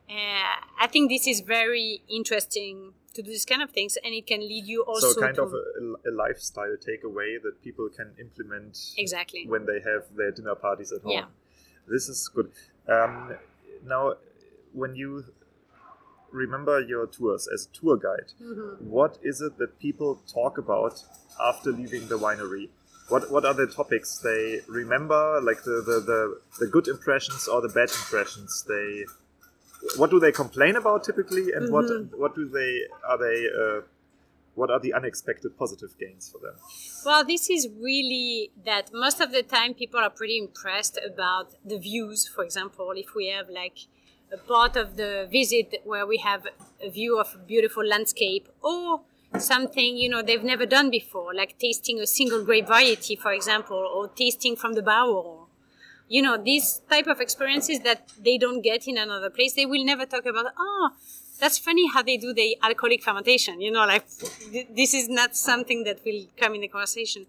[0.09, 4.25] uh, I think this is very interesting to do this kind of things, and it
[4.27, 8.11] can lead you also So kind to of a, a lifestyle takeaway that people can
[8.19, 9.45] implement exactly.
[9.47, 11.11] when they have their dinner parties at home.
[11.11, 11.25] Yeah.
[11.87, 12.51] This is good.
[12.87, 13.35] Um,
[13.85, 14.13] now,
[14.73, 15.25] when you
[16.31, 18.89] remember your tours as a tour guide, Mm-hmm.
[18.89, 21.03] what is it that people talk about
[21.41, 22.69] after leaving the winery?
[23.09, 27.59] What, what are the topics they remember, like the, the, the, the good impressions or
[27.59, 28.63] the bad impressions?
[28.65, 29.03] They
[29.97, 32.19] what do they complain about typically, and what Mm-hmm.
[32.21, 33.81] what do they are they uh,
[34.55, 36.55] what are the unexpected positive gains for them?
[37.05, 41.77] Well, this is really that most of the time people are pretty impressed about the
[41.79, 42.27] views.
[42.27, 43.77] For example, if we have like
[44.31, 46.47] a part of the visit where we have
[46.83, 49.01] a view of a beautiful landscape or
[49.39, 53.77] something you know they've never done before, like tasting a single grape variety, for example,
[53.77, 55.40] or tasting from the barrel.
[56.11, 59.53] You know, these type of experiences that they don't get in another place.
[59.53, 60.47] They will never talk about.
[60.59, 60.89] Oh,
[61.39, 63.61] that's funny how they do the alcoholic fermentation.
[63.61, 64.05] You know, like
[64.51, 67.27] th- this is not something that will come in the conversation,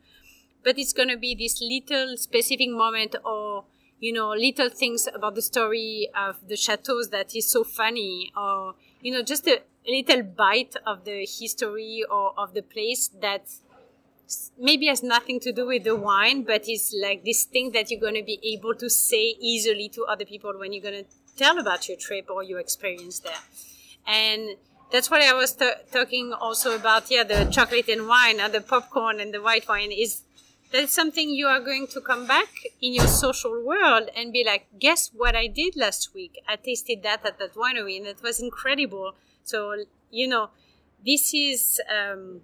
[0.65, 3.63] but it's going to be this little specific moment or
[4.01, 8.75] you know little things about the story of the chateaus that is so funny or
[9.01, 13.45] you know just a little bite of the history or of the place that
[14.59, 18.01] maybe has nothing to do with the wine but it's like this thing that you're
[18.01, 21.59] going to be able to say easily to other people when you're going to tell
[21.59, 23.43] about your trip or your experience there
[24.07, 24.57] and
[24.93, 27.11] that's what I was t- talking also about.
[27.11, 30.23] Yeah, the chocolate and wine, and the popcorn and the white wine is
[30.71, 32.49] that's something you are going to come back
[32.81, 36.41] in your social world and be like, guess what I did last week?
[36.49, 39.15] I tasted that at that winery and it was incredible.
[39.45, 39.75] So
[40.11, 40.51] you know,
[41.05, 42.43] this is um,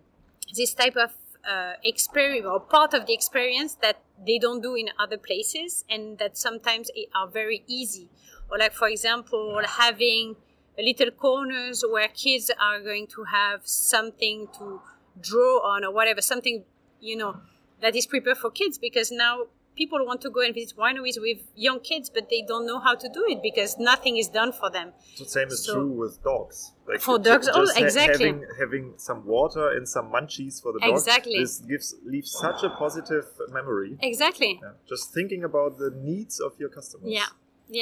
[0.57, 1.12] this type of
[1.49, 6.18] uh, experience or part of the experience that they don't do in other places and
[6.18, 8.09] that sometimes are very easy.
[8.51, 10.36] Or like for example, having
[10.78, 14.80] little corners where kids are going to have something to
[15.20, 16.64] draw on or whatever, something,
[17.01, 17.36] you know,
[17.80, 19.44] that is prepared for kids because now
[19.81, 22.95] people want to go and visit wineries with young kids, but they don't know how
[23.03, 24.89] to do it because nothing is done for them.
[25.18, 26.59] The same is So- true with dogs.
[26.89, 28.26] Like For dogs, oh, exactly.
[28.29, 30.91] having having some water and some munchies for the dog.
[30.99, 31.39] Exactly.
[31.43, 33.26] This gives leaves such a positive
[33.59, 33.93] memory.
[34.12, 34.53] Exactly.
[34.62, 34.72] Yeah.
[34.93, 37.11] Just thinking about the needs of your customers.
[37.20, 37.31] Yeah.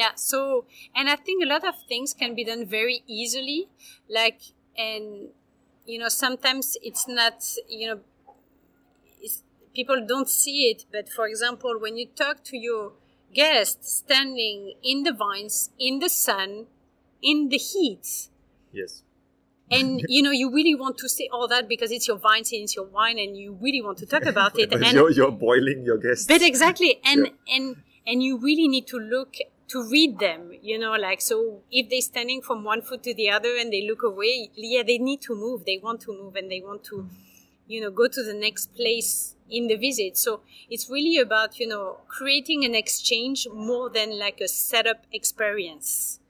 [0.00, 0.12] Yeah.
[0.30, 0.38] So,
[0.96, 3.60] and I think a lot of things can be done very easily.
[4.18, 4.40] Like,
[4.88, 5.04] and,
[5.92, 7.38] you know, sometimes it's not,
[7.68, 8.00] you know,
[9.78, 10.84] people don't see it.
[10.92, 12.92] But for example, when you talk to your
[13.34, 16.66] guests standing in the vines, in the sun,
[17.22, 18.06] in the heat,
[18.72, 19.02] Yes.
[19.70, 22.62] and you know you really want to say all that because it's your vines and
[22.64, 25.84] it's your wine and you really want to talk about it and you're, you're boiling
[25.84, 26.26] your guests.
[26.26, 27.54] but exactly and Yeah.
[27.56, 29.34] and and you really need to look
[29.68, 31.36] to read them you know like so
[31.70, 34.98] if they're standing from one foot to the other and they look away yeah they
[34.98, 37.08] need to move they want to move and they want to
[37.66, 41.66] you know go to the next place in the visit so it's really about you
[41.66, 46.20] know creating an exchange more than like a setup experience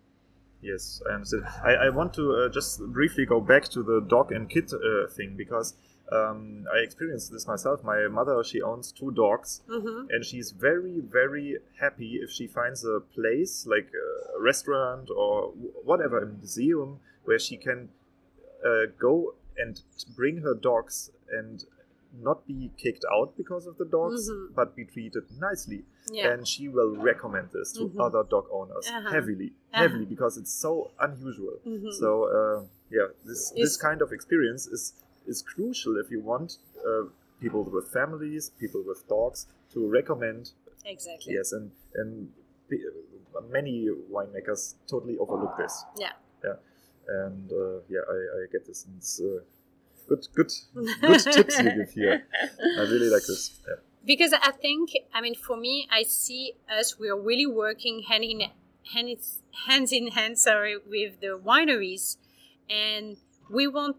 [0.63, 1.45] Yes, I understand.
[1.65, 5.07] I, I want to uh, just briefly go back to the dog and kid uh,
[5.09, 5.75] thing because
[6.11, 7.85] um, I experienced this myself.
[7.85, 10.07] My mother, she owns two dogs, mm-hmm.
[10.11, 15.53] and she's very, very happy if she finds a place like a restaurant or
[15.85, 17.89] whatever, a museum where she can
[18.65, 19.83] uh, go and
[20.17, 21.65] bring her dogs and
[22.23, 24.55] not be kicked out because of the dogs, Mhm.
[24.55, 25.85] but be treated nicely.
[26.13, 28.01] yeah And she will recommend this to Mhm.
[28.07, 29.11] other dog owners Uh-huh.
[29.11, 29.83] heavily, Uh-huh.
[29.83, 31.57] heavily because it's so unusual.
[31.65, 31.93] Mhm.
[32.01, 32.09] So
[32.39, 32.59] uh,
[32.91, 34.83] yeah, this this kind of experience is
[35.27, 36.59] is crucial if you want
[36.91, 37.05] uh,
[37.41, 40.53] people with families, people with dogs to recommend.
[40.85, 41.67] exactly Yes, and
[42.01, 42.13] and
[43.51, 45.75] many winemakers totally overlook this.
[45.99, 46.13] yeah
[46.45, 46.57] Yeah,
[47.09, 48.87] and uh, yeah, I, I get this.
[48.87, 49.43] And uh,
[50.09, 50.53] good, good,
[51.01, 52.27] good tips you give here.
[52.79, 53.59] I really like this.
[53.67, 53.75] Yeah.
[54.07, 58.25] because I think, I mean, for me, I see us, we are really working hand
[58.25, 58.43] in
[58.93, 59.19] hand,
[59.67, 62.17] hands in hand, sorry, with the wineries,
[62.71, 63.17] and
[63.51, 63.97] we want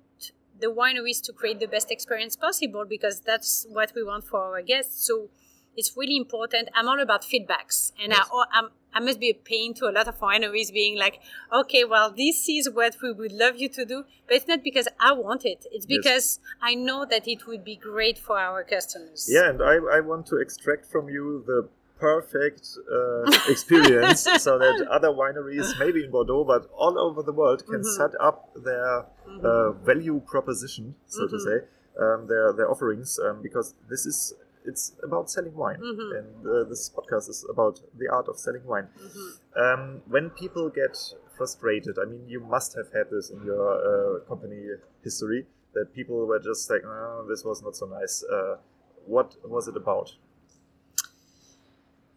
[0.60, 4.62] the wineries to create the best experience possible because that's what we want for our
[4.62, 5.06] guests.
[5.06, 5.30] So
[5.78, 6.70] it's really important.
[6.76, 8.28] I'm all about feedbacks, and Yes.
[8.34, 11.20] I, I'm, I must be a pain to a lot of wineries, being like,
[11.54, 14.88] okay, well, this is what we would love you to do, but it's not because
[15.00, 15.66] I want it.
[15.72, 15.98] It's Yes.
[15.98, 19.30] because I know that it would be great for our customers.
[19.32, 21.70] Yeah, and I, I want to extract from you the
[22.00, 27.66] perfect uh, experience so that other wineries, maybe in Bordeaux, but all over the world,
[27.66, 27.98] can Mm-hmm.
[28.02, 29.06] set up their
[29.44, 31.48] uh, value proposition, so to Mm-hmm.
[31.48, 31.58] say,
[32.04, 34.34] um, their their offerings, um, because this is
[34.68, 36.16] it's about selling wine, Mm-hmm.
[36.18, 38.88] and uh, this podcast is about the art of selling wine.
[39.02, 39.62] Mm-hmm.
[39.64, 40.96] Um, when people get
[41.38, 44.62] frustrated, I mean, you must have had this in your uh, company
[45.04, 48.58] history that people were just like, "Oh, this was not so nice." Uh,
[49.06, 50.12] what was it about?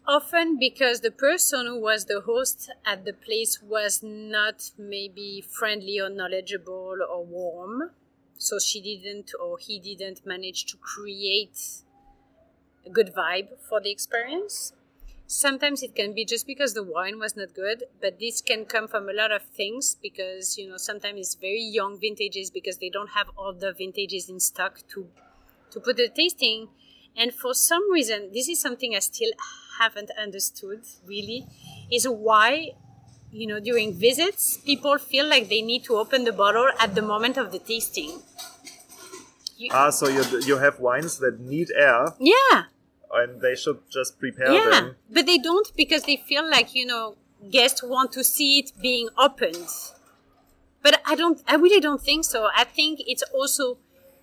[0.07, 6.01] often because the person who was the host at the place was not maybe friendly
[6.01, 7.90] or knowledgeable or warm
[8.36, 11.59] so she didn't or he didn't manage to create
[12.87, 14.72] a good vibe for the experience.
[15.26, 18.89] Sometimes it can be just because the wine was not good but this can come
[18.89, 22.91] from a lot of things because you know sometimes it's very young vintages because they
[22.91, 25.07] don't have all the vintages in stock to
[25.70, 26.68] to put the tasting.
[27.16, 29.33] And for some reason this is something i still
[29.78, 31.45] haven't understood really
[31.91, 32.70] is why
[33.33, 37.03] you know during visits people feel like they need to open the bottle at the
[37.03, 38.22] moment of the tasting
[39.61, 42.64] you, Ah, so you you have wines that need air, yeah.
[43.12, 44.54] And they should just prepare them.
[44.56, 44.96] yeah them.
[45.11, 47.16] but they don't because they feel like you know
[47.50, 49.68] guests want to see it being opened.
[50.82, 52.48] But i don't i really don't think so.
[52.56, 53.78] I think it's also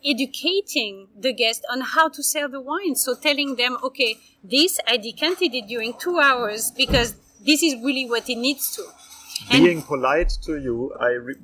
[0.05, 2.95] educating the guest on how to sell the wine.
[2.95, 7.15] So telling them okay this i decanted it during two hours because
[7.45, 8.83] this is really what it needs to.
[9.51, 11.35] And Being polite to you, I re-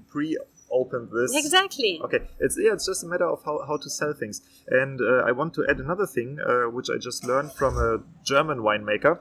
[0.74, 1.36] pre-opened this.
[1.36, 4.41] exactly Okay, it's yeah, it's just a matter of how, how to sell things.
[4.67, 7.99] And uh, I want to add another thing, uh, which I just learned from a
[8.24, 9.19] German winemaker.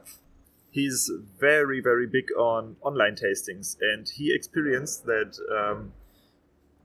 [0.71, 5.93] He's very very big on online tastings, and he experienced that um,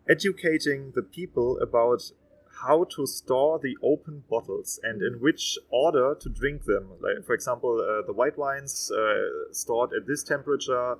[0.09, 2.03] educating the people about
[2.62, 6.89] how to store the open bottles and in which order to drink them.
[7.01, 10.97] Like, for example, uh, the white wines uh, stored at this temperature,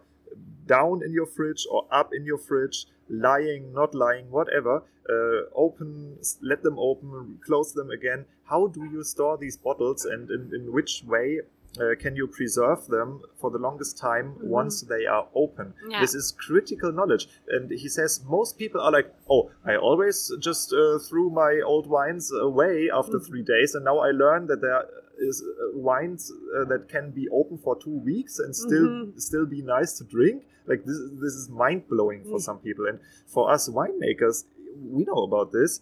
[0.67, 4.83] down in your fridge or up in your fridge, lying, not lying, whatever.
[5.09, 8.27] Uh, open, let them open, close them again.
[8.45, 11.41] How do you store these bottles and in, in which way?
[11.79, 15.75] Uh, can you preserve them for the longest time once they are open?
[15.89, 16.01] Yeah.
[16.01, 17.29] This is critical knowledge.
[17.49, 21.87] And he says most people are like, oh, I always just uh, threw my old
[21.87, 24.85] wines away after three days, and now I learned that there
[25.21, 29.63] is uh, wines uh, that can be open for two weeks and still still be
[29.63, 30.45] nice to drink.
[30.69, 32.41] Like this, this is mind blowing for mm.
[32.41, 34.45] some people, and for us winemakers,
[34.81, 35.81] we know about this.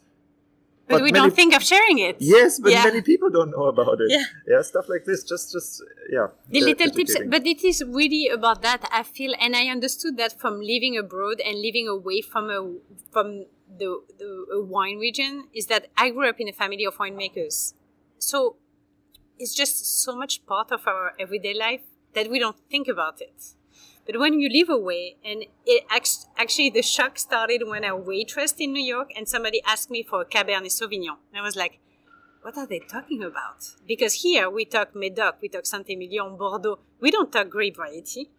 [0.89, 2.84] but, we many- don't think of sharing it Yes, but Yeah.
[2.84, 4.11] many people don't know about it.
[4.47, 4.62] Yeah.
[4.62, 5.24] stuff like this.
[5.24, 6.28] Just, just yeah.
[6.49, 10.39] the little tips but it is really about that i feel and i understood that
[10.41, 12.61] from living abroad and living away from a
[13.11, 13.26] from
[13.80, 13.89] the,
[14.20, 17.74] the a wine region is that i grew up in a family of winemakers
[18.18, 18.57] so
[19.39, 19.74] it's just
[20.05, 21.82] so much part of our everyday life
[22.14, 23.39] that we don't think about it
[24.07, 28.61] but when you live away and it act- actually the shock started when i waitressed
[28.61, 31.80] in new york and somebody asked me for a cabernet sauvignon and i was like
[32.46, 33.74] what are they talking about?
[33.88, 36.78] Because here we talk Medoc, we talk Saint-Emilion, Bordeaux.
[37.00, 38.30] We don't talk grape variety.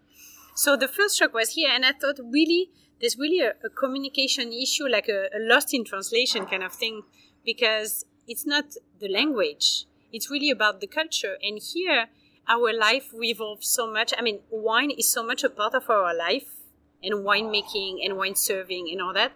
[0.55, 2.69] So the first shock was here, and I thought really
[3.01, 7.01] there's really a, a communication issue, like a, a lost in translation kind of thing,
[7.43, 9.87] because it's not the language.
[10.13, 11.35] It's really about the culture.
[11.43, 12.05] And here,
[12.47, 14.13] our life revolves so much.
[14.17, 16.49] I mean, wine is so much a part of our life,
[17.03, 19.33] and winemaking and wine serving and all that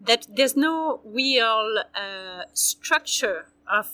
[0.00, 3.90] that there's no real uh, structure of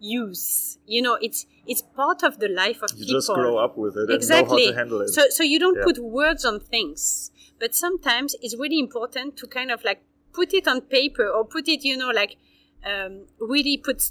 [0.00, 0.78] use.
[0.86, 3.06] You know, it's it's part of the life of you people.
[3.06, 4.66] You just grow up with it exactly.
[4.66, 5.08] and know how to handle it.
[5.08, 5.84] So so you don't Yeah.
[5.84, 10.66] put words on things, but sometimes it's really important to kind of like put it
[10.66, 12.36] on paper or put it, you know, like
[12.84, 14.10] um, really put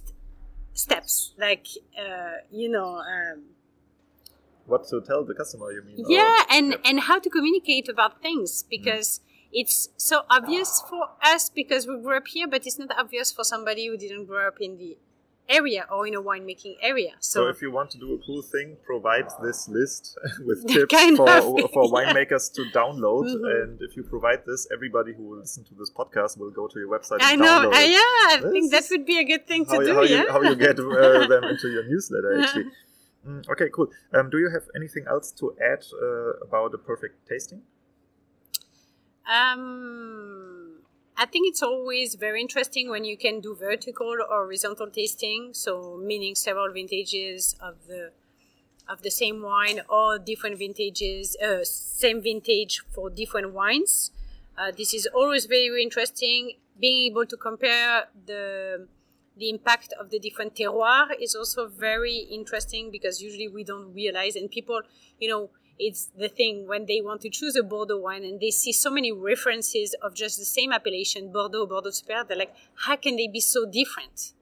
[0.74, 1.68] steps, like
[1.98, 2.98] uh, you know.
[2.98, 3.44] Um,
[4.66, 6.06] what to tell the customer, you mean?
[6.06, 6.82] or- yeah and Yep.
[6.86, 9.20] and how to communicate about things because
[9.52, 13.44] it's so obvious for us because we grew up here but it's not obvious for
[13.44, 14.96] somebody who didn't grow up in the
[15.50, 18.42] area or in a winemaking area So so, if you want to do a cool
[18.42, 21.96] thing, provide this list with tips for, of, for yeah.
[21.96, 23.26] winemakers to download.
[23.34, 23.52] Mhm.
[23.56, 26.78] And if you provide this, everybody who will listen to this podcast will go to
[26.80, 29.28] your website i and know download uh, yeah i This think that would be a
[29.32, 31.86] good thing to How, do how, yeah you, how you get uh, them into your
[31.92, 32.68] newsletter, actually.
[33.28, 33.88] Mm, okay, cool.
[34.16, 37.62] Um, do you have anything else to add uh, about a perfect tasting?
[39.38, 40.39] Um,
[41.20, 45.50] I think it's always very interesting when you can do vertical or horizontal tasting.
[45.52, 48.12] So meaning several vintages of the
[48.88, 54.12] of the same wine or different vintages, uh, same vintage for different wines.
[54.58, 56.54] Uh, this is always very, interesting.
[56.80, 58.88] Being able to compare the
[59.36, 64.36] the impact of the different terroir is also very interesting because usually we don't realize
[64.36, 64.82] and people
[65.20, 65.50] you know
[65.80, 68.92] it's the thing when they want to choose a bordeaux wine and they see so
[68.92, 72.54] many references of just the same appellation bordeaux bordeaux Supérieur they're like
[72.86, 74.34] how can they be so different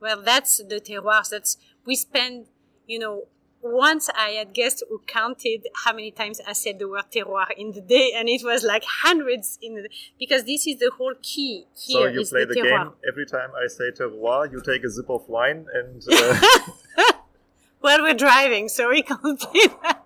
[0.00, 2.46] well that's the terroirs that's we spend
[2.86, 3.24] you know
[3.60, 7.72] once I had guests who counted how many times I said the word terroir in
[7.72, 11.66] the day, and it was like hundreds in the because this is the whole key
[11.74, 12.02] here.
[12.02, 15.10] So you play the, the game every time I say terroir, you take a sip
[15.10, 16.02] of wine and.
[16.12, 16.40] Uh...
[17.82, 20.04] well, we're driving, so we can't play that.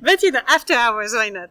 [0.00, 1.50] but you know, after hours, why not?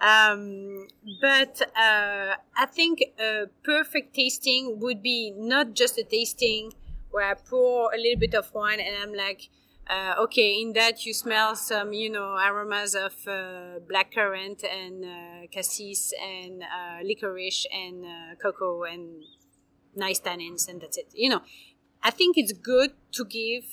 [0.00, 0.88] Um,
[1.20, 6.72] but uh, I think a perfect tasting would be not just a tasting
[7.10, 9.48] where I pour a little bit of wine and I'm like
[9.88, 15.46] uh, okay, in that you smell some, you know, aromas of uh, blackcurrant and uh,
[15.50, 19.22] cassis and uh, licorice and uh, cocoa and
[19.94, 21.06] nice tannins, and that's it.
[21.14, 21.42] You know,
[22.02, 23.64] I think it's good to give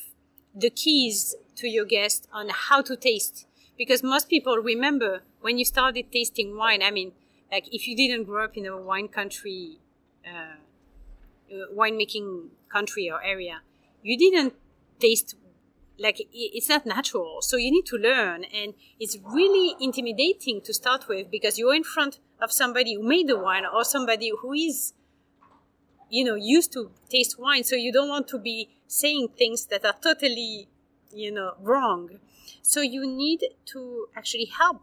[0.54, 3.46] the keys to your guest on how to taste
[3.78, 6.82] because most people remember when you started tasting wine.
[6.84, 7.14] I mean,
[7.52, 9.80] like if you didn't grow up in a wine country,
[10.26, 10.58] uh,
[11.76, 13.62] winemaking country or area,
[14.02, 14.54] you didn't
[15.00, 15.36] taste
[16.00, 21.08] like it's not natural so you need to learn and it's really intimidating to start
[21.08, 24.94] with because you're in front of somebody who made the wine or somebody who is
[26.18, 28.58] you know used to taste wine so you don't want to be
[28.88, 30.68] saying things that are totally
[31.12, 32.20] you know wrong.
[32.62, 33.42] So you need
[33.74, 34.82] to actually help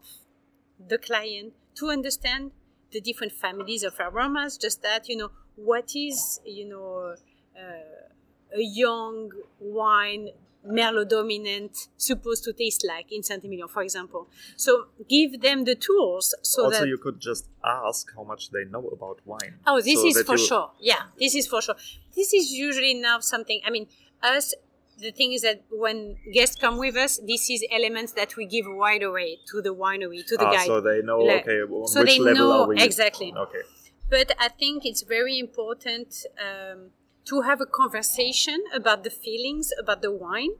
[0.91, 2.51] the client to understand
[2.91, 7.15] the different families of aromas just that you know what is you know
[7.57, 10.29] uh, a young wine
[10.67, 14.27] Merlot dominant supposed to taste like in Saint-Emilion, for example.
[14.55, 18.65] So give them the tools so also that you could just ask how much they
[18.65, 19.55] know about wine.
[19.65, 20.71] Oh, this so is for you- sure.
[20.79, 21.75] Yeah, this is for sure.
[22.15, 23.59] This is usually now something.
[23.65, 23.87] I mean,
[24.21, 24.53] us.
[24.99, 28.67] The thing is that when guests come with us, this is elements that we give
[28.67, 30.67] right away to the winery, to the Ah, guide.
[30.67, 33.33] so they know Like- okay on so which they level know are we exactly.
[33.35, 33.63] okay
[34.11, 36.09] but I think it's very important
[36.47, 36.91] um,
[37.25, 40.51] to have a conversation about the feelings about the wine.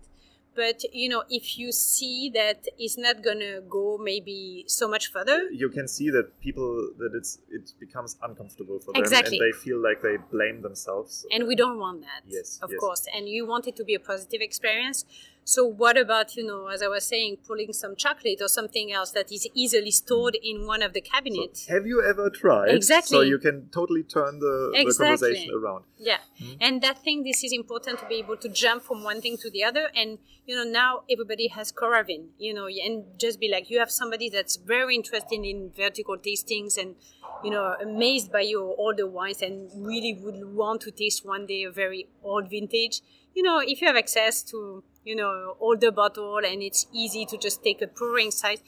[0.53, 5.43] But you know, if you see that it's not gonna go maybe so much further,
[5.49, 9.37] you can see that people that it's it becomes uncomfortable for them Exactly.
[9.37, 12.79] and they feel like they blame themselves and we don't want that, Yes, of yes.
[12.79, 13.07] course.
[13.15, 15.05] And you want it to be a positive experience.
[15.43, 19.11] So what about you know, as I was saying, pulling some chocolate or something else
[19.11, 21.67] that is easily stored in one of the So cabinets?
[21.67, 23.15] have you ever tried Exactly.
[23.17, 23.27] so Exactly.
[23.29, 26.19] you can totally turn the, the conversation around Yeah.
[26.39, 26.53] Hmm?
[26.61, 29.49] And that thing, this is important to be able to jump from one thing to
[29.49, 29.89] the other.
[29.95, 33.91] And, you know, now everybody has Coravin, you know, and just be like, you have
[33.91, 36.95] somebody that's very interested in vertical tastings and,
[37.43, 41.63] you know, amazed by your older wines and really would want to taste one day
[41.63, 43.01] a very old vintage.
[43.33, 47.37] You know, if you have access to, you know, older bottle and it's easy to
[47.37, 48.61] just take a pouring size,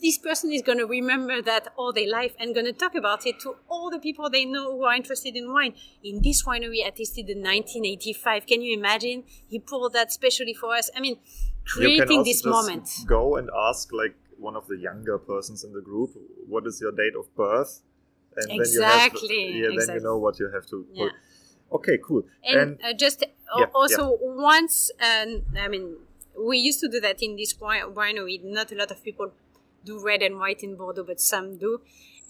[0.00, 3.26] this person is going to remember that all their life and going to talk about
[3.26, 5.74] it to all the people they know who are interested in wine.
[6.04, 8.46] In this winery, I tasted in 1985.
[8.46, 9.24] Can you imagine?
[9.48, 10.90] He poured that specially for us.
[10.96, 12.88] I mean, you can creating also this just moment.
[13.06, 16.10] go and ask like one of the younger persons in the group
[16.48, 17.82] what is your date of birth
[18.36, 21.08] and then you Exactly, have, yeah, then you know what you have to Yeah.
[21.72, 23.26] Okay cool And, uh, just uh,
[23.60, 25.96] Yeah, also once, um, I mean,
[26.38, 28.42] we used to do that in this wi- winery.
[28.42, 29.32] Not a lot of people
[29.84, 31.80] do red and white in Bordeaux, but some do.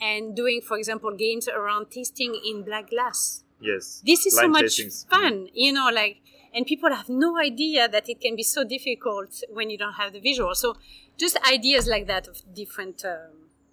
[0.01, 3.45] And doing, for example, games around tasting in black glass.
[3.61, 5.07] yes this is so much tastings.
[5.09, 6.16] fun you know like
[6.55, 10.12] and people have no idea that it can be so difficult when you don't have
[10.16, 10.74] the visual so
[11.18, 13.32] just ideas like that of different um,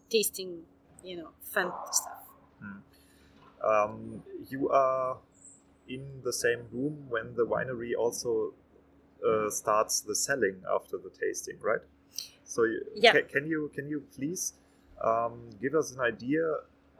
[0.09, 0.63] tasting
[1.03, 2.19] you know fun stuff
[3.63, 5.17] um, you are
[5.89, 8.53] in the same room when the winery also
[9.25, 11.81] uh, starts the selling after the tasting, right?
[12.43, 13.13] So you, Yeah.
[13.13, 14.53] ca- can you can you please
[15.01, 16.43] um, give us an idea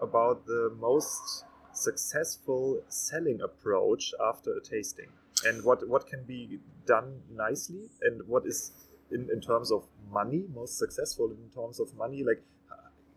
[0.02, 5.10] about the most successful selling approach after a tasting,
[5.46, 8.72] and what what can be done nicely, and what is
[9.12, 12.44] in, in terms of money most successful in terms of money, like.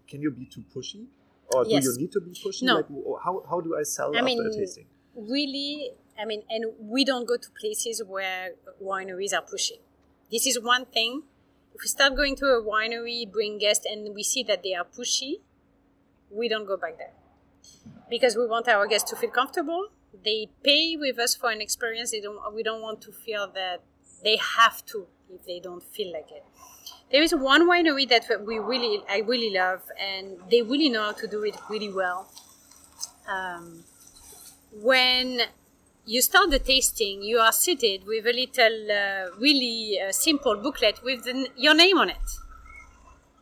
[0.08, 1.06] Can you be too pushy,
[1.54, 2.62] or do you need to be pushy?
[2.64, 2.76] No.
[2.76, 2.88] Like,
[3.24, 4.86] how, how do I sell I after mean, a tasting?
[5.14, 8.52] Really i mean and we don't go to places where
[8.82, 9.78] wineries are pushing.
[10.30, 11.22] This is one thing.
[11.74, 14.84] If we start going to a winery bring guests and we see that they are
[14.84, 15.40] pushy
[16.30, 17.12] we don't go back there.
[18.08, 19.88] Because we want our guests to feel comfortable.
[20.24, 22.10] They pay with us for an experience.
[22.10, 23.82] They don't we don't want to feel that
[24.22, 26.44] they have to if they don't feel like it.
[27.12, 31.12] There is one winery that we really i really love and they really know how
[31.12, 32.30] to do it really well.
[33.28, 33.84] Um,
[34.72, 35.42] when
[36.06, 41.02] you start the tasting, you are seated with a little, uh, really uh, simple booklet
[41.04, 42.16] with the, your name on it,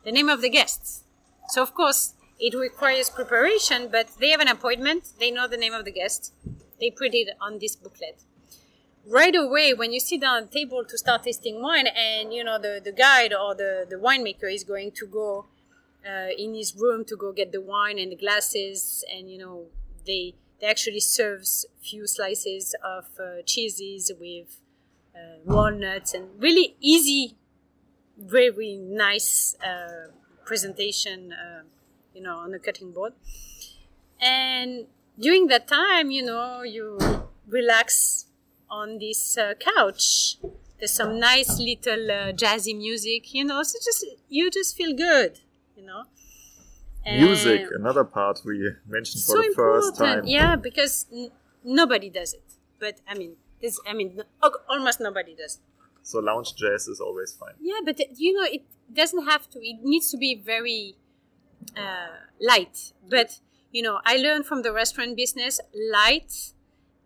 [0.03, 1.03] the name of the guests.
[1.49, 5.73] So, of course, it requires preparation, but they have an appointment, they know the name
[5.73, 6.33] of the guest,
[6.79, 8.23] they put it on this booklet.
[9.05, 12.43] Right away, when you sit down at the table to start tasting wine, and you
[12.43, 15.47] know the, the guide or the, the winemaker is going to go
[16.07, 19.65] uh, in his room to go get the wine and the glasses, and you know
[20.05, 24.57] they they actually serves few slices of uh, cheeses with
[25.15, 27.35] uh, walnuts and really easy,
[28.17, 30.11] very nice uh,
[30.45, 31.63] presentation, uh,
[32.13, 33.13] you know, on the cutting board.
[34.21, 34.87] And
[35.19, 36.97] during that time, you know, you
[37.47, 38.25] relax
[38.69, 40.37] on this uh, couch.
[40.77, 45.39] There's some nice little uh, jazzy music, you know, so just you just feel good,
[45.75, 46.03] you know.
[47.05, 50.27] Music, another part we mentioned for so the first important, time.
[50.27, 51.31] yeah, because n-
[51.63, 52.43] nobody does it.
[52.79, 55.59] But I mean, this, I mean, no- almost nobody does.
[56.03, 57.53] So lounge jazz is always fine.
[57.59, 59.59] Yeah, but uh, you know, it doesn't have to.
[59.59, 60.95] It needs to be very
[61.77, 62.07] uh,
[62.39, 62.93] light.
[63.09, 63.39] But
[63.71, 65.59] you know, I learned from the restaurant business,
[65.91, 66.53] light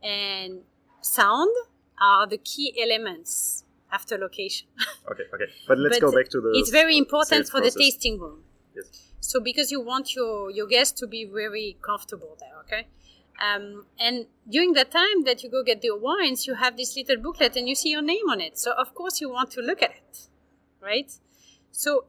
[0.02, 0.62] and
[1.02, 1.54] sound
[2.02, 4.68] are the key elements after location.
[5.12, 5.46] Okay, okay.
[5.68, 6.52] But let's But go back to the.
[6.56, 7.74] it's very important for process.
[7.76, 8.44] the tasting room.
[8.76, 9.13] Yes.
[9.24, 12.88] So because you want your your guests to be very comfortable there, okay?
[13.42, 17.18] Um, and during that time that you go get the wines, you have this little
[17.18, 18.60] booklet and you see your name on it.
[18.60, 20.28] So of course you want to look at it,
[20.82, 21.12] right?
[21.72, 22.06] So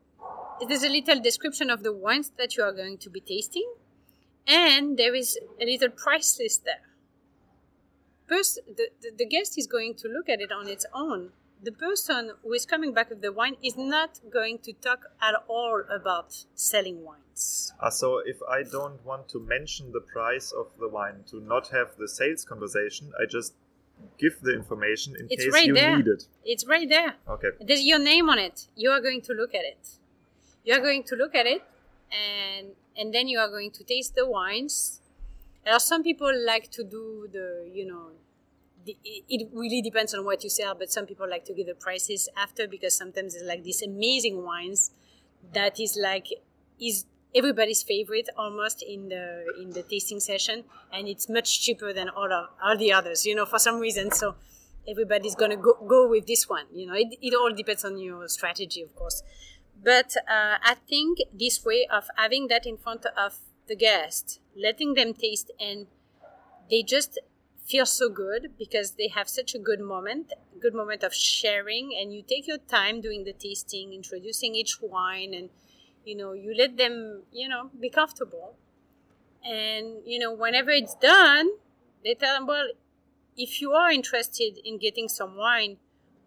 [0.69, 3.73] there's a little description of the wines that you are going to be tasting,
[4.47, 6.83] and there is a little price list there.
[8.27, 11.31] First, the, the, the guest is going to look at it on its own.
[11.65, 15.35] The person who is coming back with the wine is not going to talk at
[15.49, 17.73] all about selling wines.
[17.81, 21.69] Ah, so if I don't want to mention the price of the wine to not
[21.69, 23.55] have the sales conversation, I just
[24.19, 25.97] give the information in It's case right you there.
[25.97, 26.23] need it.
[26.45, 27.15] It's right there.
[27.35, 27.51] Okay.
[27.61, 28.57] There's your name on it.
[28.77, 29.89] You are going to look at it.
[30.65, 31.63] You are going to look at it,
[32.13, 32.67] and
[32.99, 35.01] and then you are going to taste the wines.
[35.65, 38.11] Now, some people like to do the, you know,
[38.87, 42.29] it really depends on what you sell, but some people like to give the prices
[42.37, 44.91] after because sometimes it's like these amazing wines
[45.53, 46.29] that is like
[46.81, 52.09] is everybody's favorite almost in the in the tasting session, and it's much cheaper than
[52.09, 54.11] all of, all the others, you know, for some reason.
[54.11, 54.35] So
[54.89, 56.67] everybody's gonna go go with this one.
[56.73, 59.23] You know, it it all depends on your strategy, of course.
[59.83, 64.95] But uh, I think this way of having that in front of the guest, letting
[64.95, 65.87] them taste, and
[66.71, 67.19] they just
[67.65, 72.13] feel so good because they have such a good moment, good moment of sharing, and
[72.13, 75.49] you take your time doing the tasting, introducing each wine, and
[76.05, 78.57] you know you let them, you know, be comfortable,
[79.45, 81.49] and you know whenever it's done,
[82.05, 82.69] they tell them, well,
[83.37, 85.79] if you are interested in getting some wine,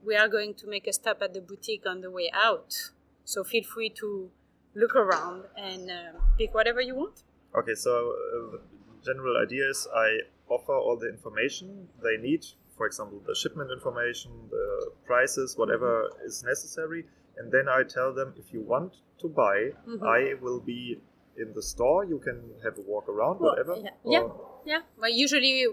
[0.04, 2.92] we are going to make a stop at the boutique on the way out.
[3.26, 4.32] So feel free to
[4.76, 7.24] look around and uh, pick whatever you want.
[7.56, 8.58] Okay, so uh,
[9.04, 10.20] general idea is I
[10.50, 12.46] offer all the information they need,
[12.78, 17.06] for example, the shipment information, the prices, whatever is necessary,
[17.38, 20.04] and then I tell them if you want to buy, Mhm.
[20.04, 21.00] I will be
[21.38, 22.04] in the store.
[22.06, 23.76] You can have a walk around, Well, whatever.
[23.78, 24.30] yeah, yeah.
[24.66, 25.66] Yeah, but usually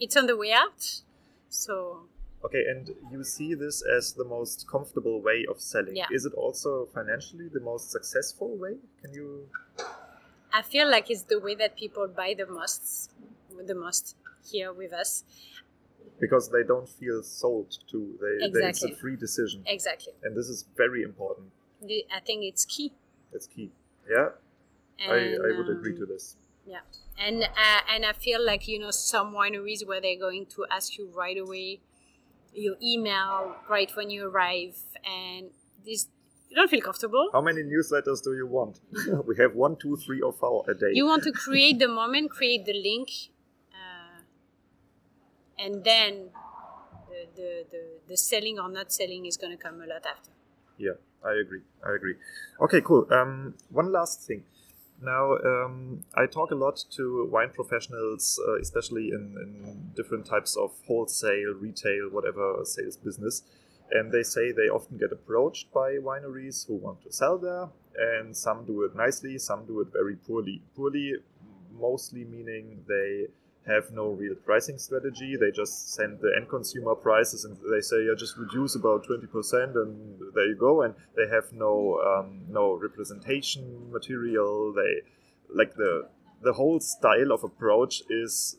[0.00, 1.02] it's on the way out.
[1.48, 2.04] So
[2.44, 5.96] Okay, and you see this as the most comfortable way of selling.
[5.96, 6.06] Yeah.
[6.12, 8.78] Is it also financially the most successful way?
[9.02, 9.48] Can you?
[10.52, 13.10] I feel like it's the way that people buy the most,
[13.66, 14.16] the most
[14.50, 15.24] here with us.
[16.20, 18.18] Because they don't feel sold to.
[18.20, 20.12] They, they it's a free decision, Exactly.
[20.24, 21.48] and this is very important.
[21.82, 22.92] I think it's key.
[23.32, 23.70] It's key.
[24.10, 24.30] Yeah,
[24.98, 26.36] And, I, I would agree um, to this.
[26.66, 26.80] Yeah,
[27.18, 30.98] and uh, and I feel like you know some wineries where they're going to ask
[30.98, 31.80] you right away
[32.52, 35.50] your email right when you arrive, and
[35.84, 36.08] this
[36.48, 37.28] you don't feel comfortable.
[37.32, 38.80] How many newsletters do you want?
[39.26, 40.90] we have one, two, three, or four a day.
[40.92, 43.10] You want to create the moment, create the link,
[45.58, 46.30] and then
[47.08, 50.30] the, the, the, the selling or not selling is going to come a lot after.
[50.76, 50.92] Yeah,
[51.24, 51.62] I agree.
[51.84, 52.14] I agree.
[52.60, 53.06] Okay, cool.
[53.12, 54.44] Um, one last thing.
[55.00, 60.56] Now, um, I talk a lot to wine professionals, uh, especially in, in different types
[60.56, 63.42] of wholesale, retail, whatever sales business.
[63.90, 68.36] And they say they often get approached by wineries who want to sell there, and
[68.36, 70.62] some do it nicely, some do it very poorly.
[70.76, 71.14] Poorly,
[71.72, 73.28] mostly meaning they
[73.68, 75.36] have no real pricing strategy.
[75.36, 79.76] They just send the end consumer prices and they say, yeah, just reduce about 20%
[79.76, 80.82] and there you go.
[80.82, 84.72] And they have no, um, no representation material.
[84.72, 85.02] They,
[85.54, 86.08] like the,
[86.42, 88.56] the whole style of approach is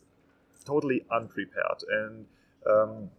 [0.64, 1.82] totally unprepared.
[1.90, 2.26] And
[2.66, 3.10] um,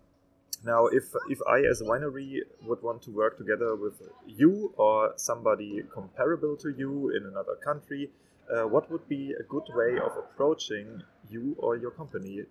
[0.63, 5.13] now, if if I, as a winery, would want to work together with you or
[5.15, 8.11] somebody comparable to you in another country,
[8.52, 12.43] uh, what would be a good way of approaching you or your company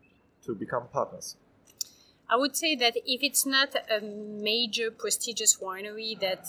[0.45, 1.37] to become partners?
[2.29, 6.47] I would say that if it's not a major prestigious winery that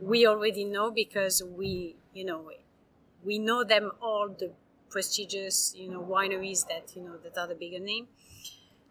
[0.00, 2.50] we already know because we, you know,
[3.24, 4.52] we know them all the
[4.90, 8.06] prestigious, you know, wineries that you know that are the bigger name.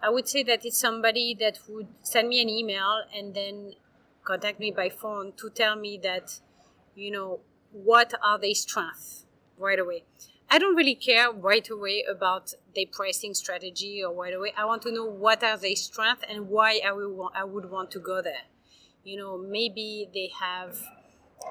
[0.01, 3.73] I would say that it's somebody that would send me an email and then
[4.25, 6.41] contact me by phone to tell me that,
[6.95, 7.39] you know,
[7.71, 9.22] what are their strengths
[9.63, 10.03] right away.
[10.49, 14.53] I don't really care right away about their pricing strategy or right away.
[14.57, 17.71] I want to know what are their strengths and why I would want, I would
[17.71, 18.45] want to go there.
[19.03, 20.77] You know, maybe they have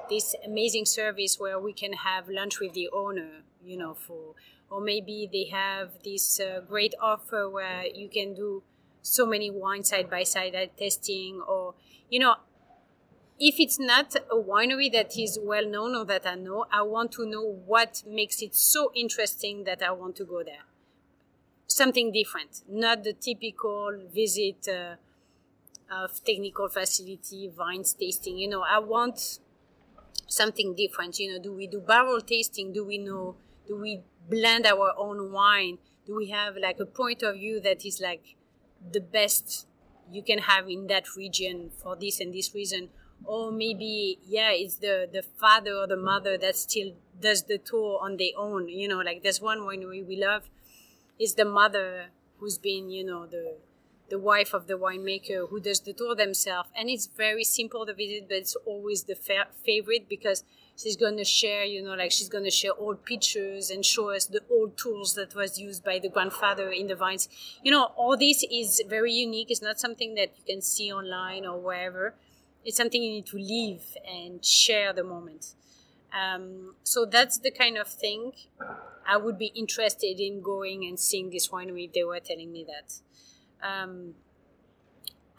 [0.09, 4.35] this amazing service where we can have lunch with the owner, you know, for
[4.69, 8.63] or maybe they have this uh, great offer where you can do
[9.03, 11.75] so many wine side by side testing or
[12.09, 12.35] you know
[13.39, 17.11] if it's not a winery that is well known or that I know, I want
[17.13, 20.65] to know what makes it so interesting that I want to go there.
[21.67, 24.95] Something different, not the typical visit uh,
[25.91, 28.37] of technical facility, vines tasting.
[28.37, 29.39] You know, I want
[30.27, 31.19] something different.
[31.19, 32.73] You know, do we do barrel tasting?
[32.73, 33.35] Do we know?
[33.67, 35.79] Do we blend our own wine?
[36.05, 38.35] Do we have like a point of view that is like
[38.91, 39.67] the best
[40.11, 42.89] you can have in that region for this and this reason?
[43.25, 47.99] Or maybe yeah it's the the father or the mother that still does the tour
[48.01, 50.49] on their own you know like there's one winery we love
[51.19, 52.07] is the mother
[52.39, 53.55] who's been you know the
[54.09, 56.69] the wife of the winemaker who does the tour themselves.
[56.75, 60.43] And it's very simple to visit but it's always the fa- favorite because
[60.77, 64.09] she's going to share you know like she's going to share old pictures and show
[64.09, 67.29] us the old tools that was used by the grandfather in the vines.
[67.63, 69.49] You know all this is very unique.
[69.49, 72.13] It's not something that you can see online or wherever
[72.65, 75.53] it's something you need to live and share the moment.
[76.13, 78.33] Um, so that's the kind of thing
[79.07, 82.65] I would be interested in going and seeing this winery if they were telling me
[82.65, 82.93] that.
[83.67, 84.13] Um,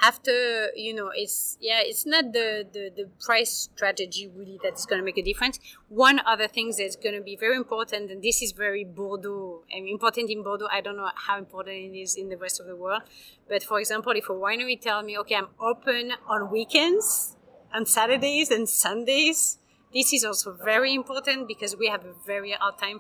[0.05, 5.01] after you know it's yeah it's not the, the the price strategy really that's going
[5.01, 5.59] to make a difference.
[5.89, 10.31] One other thing that's going to be very important and this is very bordeaux important
[10.31, 13.03] in bordeaux i don't know how important it is in the rest of the world
[13.49, 17.37] but for example if a winery tell me okay i'm open on weekends
[17.73, 19.59] on saturdays and sundays
[19.93, 22.99] this is also very important because we have a very hard time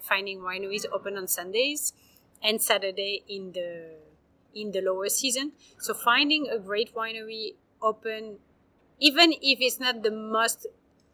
[0.00, 1.92] finding wineries open on sundays
[2.42, 3.96] and saturday in the
[4.54, 5.52] in the lower season.
[5.78, 8.38] So finding a great winery open,
[9.00, 10.66] even if it's not the most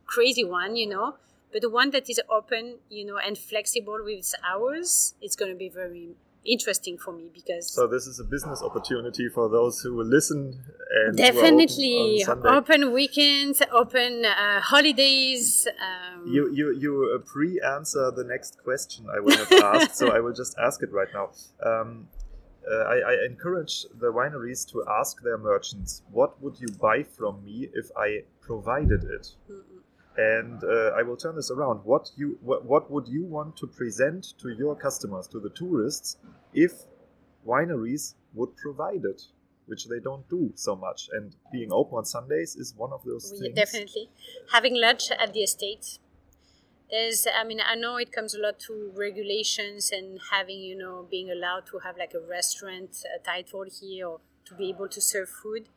[0.07, 1.17] crazy one, you know,
[1.53, 5.51] but the one that is open, you know, and flexible with its hours, it's going
[5.51, 9.81] to be very interesting for me because so this is a business opportunity for those
[9.81, 10.59] who will listen
[11.05, 12.25] and definitely.
[12.27, 19.07] open, open, weekends open uh, holidays um, you you you uh, pre-answer the next question
[19.15, 21.31] i will have asked so i will just ask it right now.
[21.63, 22.09] Um,
[22.71, 27.45] uh, I, I, encourage the wineries to ask their merchants, what would you buy from
[27.45, 29.29] me if I provided it?
[30.17, 31.85] And uh, I will turn this around.
[31.85, 36.17] What you what, what would you want to present to your customers, to the tourists,
[36.53, 36.73] if
[37.47, 39.23] wineries would provide it?
[39.67, 41.11] Which they don't do so much.
[41.13, 43.55] And being open on Sundays is one of those we things.
[43.55, 44.09] Definitely.
[44.51, 45.99] Having lunch at the estate
[46.91, 51.07] there's i mean i know it comes a lot to regulations and having you know
[51.11, 55.01] being allowed to have like a restaurant a title here or to be able to
[55.01, 55.69] serve food.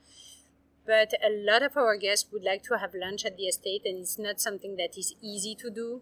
[0.85, 3.99] But a lot of our guests would like to have lunch at the estate and
[3.99, 6.01] it's not something that is easy to do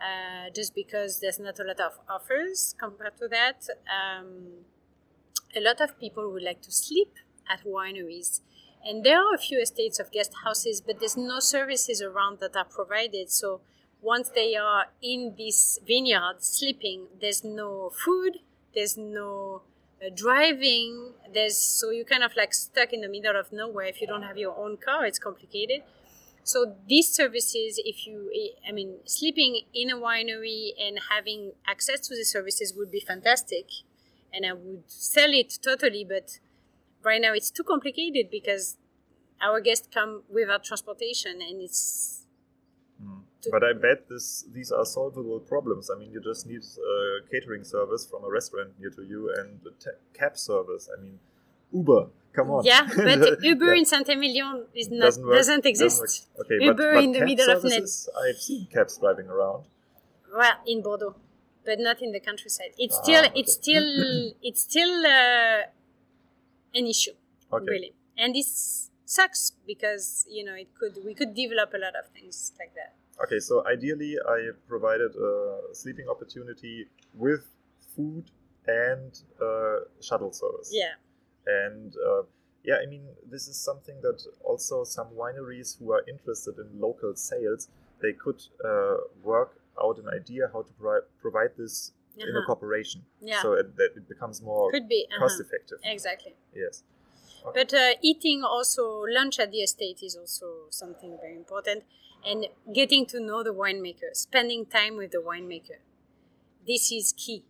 [0.00, 3.66] uh, just because there's not a lot of offers compared to that.
[3.88, 4.64] Um,
[5.56, 7.14] a lot of people would like to sleep
[7.48, 8.40] at wineries
[8.84, 12.56] and there are a few estates of guest houses but there's no services around that
[12.56, 13.30] are provided.
[13.30, 13.62] So
[14.00, 18.38] once they are in this vineyard sleeping, there's no food,
[18.74, 19.62] there's no
[20.04, 23.86] uh, driving, there's so you're kind of like stuck in the middle of nowhere.
[23.86, 25.82] If you don't have your own car, it's complicated.
[26.44, 28.32] So these services, if you,
[28.66, 33.66] I mean, sleeping in a winery and having access to the services would be fantastic,
[34.32, 36.06] and I would sell it totally.
[36.08, 36.38] But
[37.02, 38.78] right now it's too complicated because
[39.42, 42.17] our guests come without transportation, and it's
[43.50, 45.90] but I bet this these are solvable problems.
[45.94, 49.60] I mean, you just need a catering service from a restaurant near to you and
[49.66, 50.88] a cab service.
[50.96, 51.18] I mean,
[51.72, 52.08] Uber.
[52.32, 52.64] Come on.
[52.64, 56.00] Yeah, but Uber in Saint-Emilion is not doesn't, doesn't exist.
[56.00, 57.82] Doesn't okay, Uber but, but in the middle of net.
[57.82, 59.64] I've seen cabs driving around.
[60.36, 61.16] Well, in Bordeaux,
[61.64, 62.72] but not in the countryside.
[62.78, 63.40] It's ah, still okay.
[63.40, 65.62] it's still it's still uh,
[66.74, 67.16] an issue,
[67.52, 67.64] okay.
[67.66, 72.10] really, and this sucks because you know it could we could develop a lot of
[72.12, 72.97] things like that.
[73.24, 77.46] Okay, so ideally, I provided a sleeping opportunity with
[77.96, 78.30] food
[78.66, 80.70] and uh, shuttle service.
[80.72, 80.94] Yeah.
[81.46, 82.22] And uh,
[82.64, 87.16] yeah, I mean, this is something that also some wineries who are interested in local
[87.16, 87.68] sales
[88.00, 92.28] they could uh, work out an idea how to pro- provide this uh-huh.
[92.28, 92.46] in a uh-huh.
[92.46, 93.02] corporation.
[93.20, 93.42] Yeah.
[93.42, 95.20] So it, that it becomes more could be uh-huh.
[95.20, 95.78] cost effective.
[95.84, 96.34] Exactly.
[96.54, 96.82] Yes.
[97.46, 97.60] Okay.
[97.60, 101.84] But uh, eating also lunch at the estate is also something very important,
[102.28, 105.78] and getting to know the winemaker, spending time with the winemaker.
[106.66, 107.44] This is key.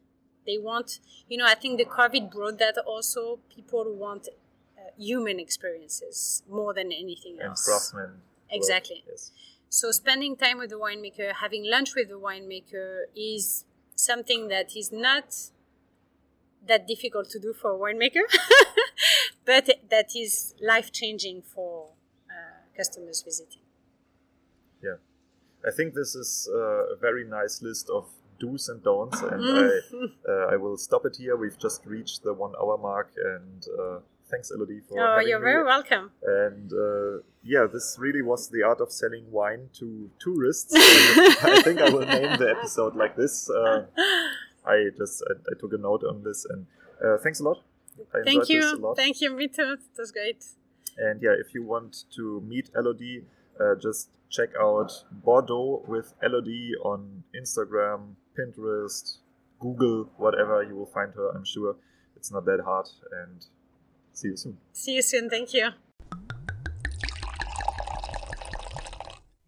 [0.47, 3.41] They want, you know, I think the COVID brought that also.
[3.55, 7.67] People want uh, human experiences more than anything else.
[7.67, 8.11] And craftsmen.
[8.51, 9.05] Exactly.
[9.09, 9.33] Yes.
[9.69, 13.65] So spending time with the winemaker, having lunch with the winemaker is
[13.97, 15.35] something that is not
[16.67, 18.25] that difficult to do for a winemaker,
[19.45, 21.89] but that is life changing for
[22.31, 23.63] uh, customers visiting.
[25.69, 28.07] I think this is uh, a very nice list of
[28.41, 29.69] do's and don'ts, and I,
[30.33, 31.37] uh, I will stop it here.
[31.37, 33.99] We've just reached the one hour mark, and uh,
[34.31, 34.99] thanks, Elodie, for.
[34.99, 35.45] Oh, you're me.
[35.45, 36.11] very welcome.
[36.23, 40.73] And uh, yeah, this really was the art of selling wine to tourists.
[40.75, 43.51] I think I will name the episode like this.
[43.51, 43.87] Uh,
[44.65, 46.67] I just I, I, took a note on this, and
[47.05, 47.59] uh, thanks a lot.
[48.15, 48.95] I Thank you.
[48.97, 49.37] Thank you.
[49.37, 49.77] Me too.
[49.93, 50.45] It was great.
[50.97, 53.25] And yeah, if you want to meet Elodie,
[53.61, 59.19] uh, just check out Bordeaux with Elodie on Instagram, Pinterest,
[59.59, 60.63] Google, whatever.
[60.63, 61.31] You will find her.
[61.31, 61.77] I'm sure
[62.17, 62.87] it's not that hard.
[63.23, 63.45] And
[64.13, 64.59] see you soon.
[64.73, 65.31] See you soon.
[65.31, 65.71] Thank you.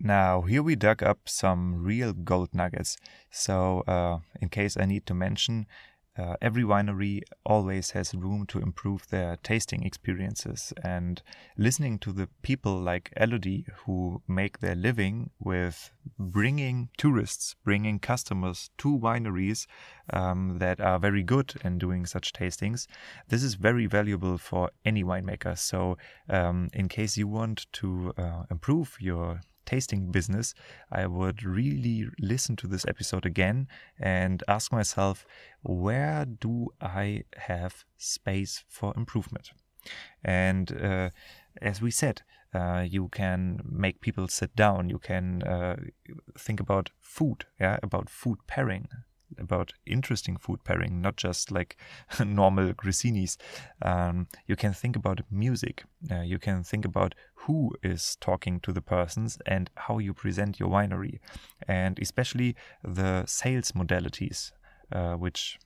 [0.02, 2.96] Now, here we dug up some real gold nuggets.
[3.30, 5.66] So, uh, in case I need to mention,
[6.20, 10.72] uh, every winery always has room to improve their tasting experiences.
[10.84, 11.22] And
[11.56, 18.70] listening to the people like Elodie who make their living with bringing tourists, bringing customers
[18.78, 19.66] to wineries
[20.12, 22.86] um, that are very good in doing such tastings,
[23.28, 25.56] this is very valuable for any winemaker.
[25.56, 25.96] So,
[26.28, 30.54] um, in case you want to uh, improve your tasting business,
[30.90, 35.24] I would really listen to this episode again and ask myself,
[35.62, 39.50] where do I have space for improvement?
[40.24, 41.10] And uh,
[41.62, 44.90] as we said, uh, you can make people sit down.
[44.90, 45.76] You can uh,
[46.36, 48.88] think about food, yeah, about food pairing,
[49.38, 51.76] about interesting food pairing, not just like
[52.24, 53.36] normal grissinis.
[53.82, 55.84] Um, you can think about music.
[56.10, 60.60] Uh, you can think about who is talking to the persons and how you present
[60.60, 61.20] your winery,
[61.66, 62.54] and especially
[62.84, 64.52] the sales modalities,
[64.92, 65.58] uh, which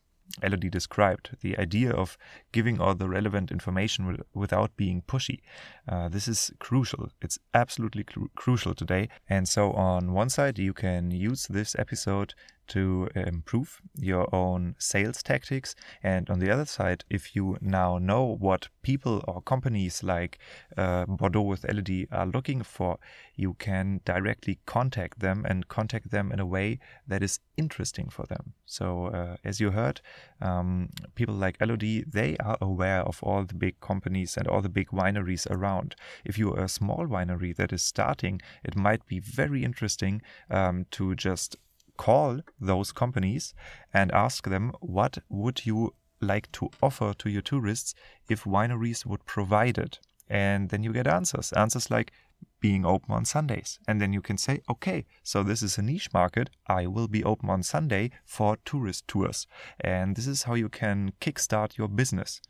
[0.42, 2.16] Elodie described, the idea of
[2.50, 5.40] giving all the relevant information without being pushy.
[5.86, 7.10] Uh, this is crucial.
[7.20, 9.10] It's absolutely cru- crucial today.
[9.28, 12.34] And so, on one side, you can use this episode
[12.68, 15.74] to improve your own sales tactics.
[16.02, 20.38] And on the other side, if you now know what people or companies like
[20.76, 22.98] uh, Bordeaux with Elodie are looking for,
[23.36, 28.26] you can directly contact them and contact them in a way that is interesting for
[28.26, 28.54] them.
[28.66, 30.00] So, uh, as you heard,
[30.40, 34.68] um, people like Elodie, they are aware of all the big companies and all the
[34.68, 35.96] big wineries around.
[36.24, 41.14] If you're a small winery that is starting, it might be very interesting um, to
[41.14, 41.56] just
[41.96, 43.54] call those companies
[43.92, 47.94] and ask them what would you like to offer to your tourists
[48.28, 49.98] if wineries would provide it?
[50.28, 51.52] And then you get answers.
[51.52, 52.12] Answers like
[52.60, 53.78] being open on sundays.
[53.86, 56.50] And then you can say okay so this is a niche market.
[56.66, 59.46] I will be open on sunday for tourist tours.
[59.80, 62.40] And this is how you can kickstart your business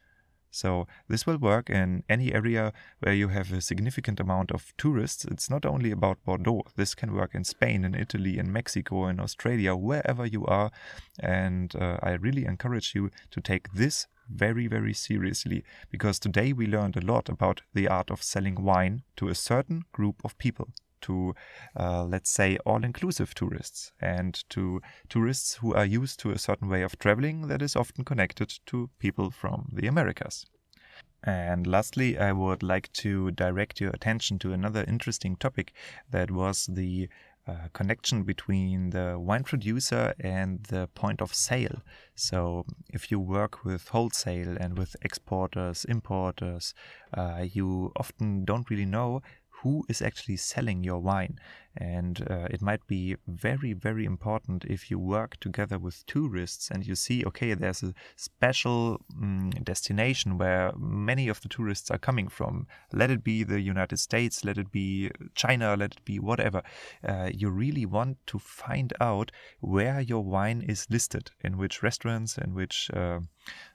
[0.55, 5.25] so this will work in any area where you have a significant amount of tourists.
[5.25, 6.63] It's not only about Bordeaux.
[6.77, 10.71] This can work in Spain, in Italy, in Mexico, in Australia, wherever you are.
[11.19, 16.69] And uh, I really encourage you to take this very, very seriously because today we
[16.69, 20.69] learned a lot about the art of selling wine to a certain group of people
[21.07, 21.35] to,
[21.79, 26.69] uh, let's say, all inclusive tourists and to tourists who are used to a certain
[26.69, 30.47] way of traveling that is often connected to people from the Americas.
[31.23, 35.73] And lastly, I would like to direct your attention to another interesting topic
[36.11, 37.09] that was the
[37.47, 41.83] uh, connection between the wine producer and the point of sale.
[42.15, 46.75] So, if you work with wholesale and with exporters, importers,
[47.13, 49.21] uh, you often don't really know
[49.65, 51.39] who is actually selling your wine.
[51.77, 56.87] And uh, it might be very, very important if you work together with tourists and
[56.87, 62.29] you see, okay, there's a special um, destination where many of the tourists are coming
[62.29, 62.69] from.
[62.93, 66.63] Let it be the United States, let it be China, let it be whatever.
[67.03, 72.39] Uh, you really want to find out where your wine is listed, in which restaurants,
[72.39, 73.21] in which uh,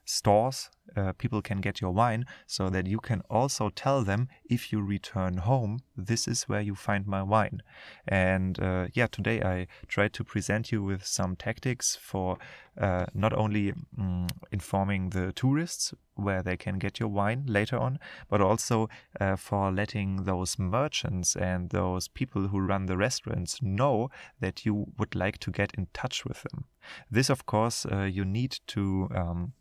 [0.05, 4.71] stores uh, people can get your wine so that you can also tell them if
[4.71, 7.61] you return home this is where you find my wine.
[8.07, 12.37] And uh, yeah today i tried to present you with some tactics for
[12.79, 17.99] uh, not only um, informing the tourists where they can get your wine later on
[18.29, 18.89] but also
[19.19, 24.09] uh, for letting those merchants and those people who run the restaurants know
[24.39, 26.65] that you would like to get in touch with them.
[27.11, 29.53] This of course uh, you need to um,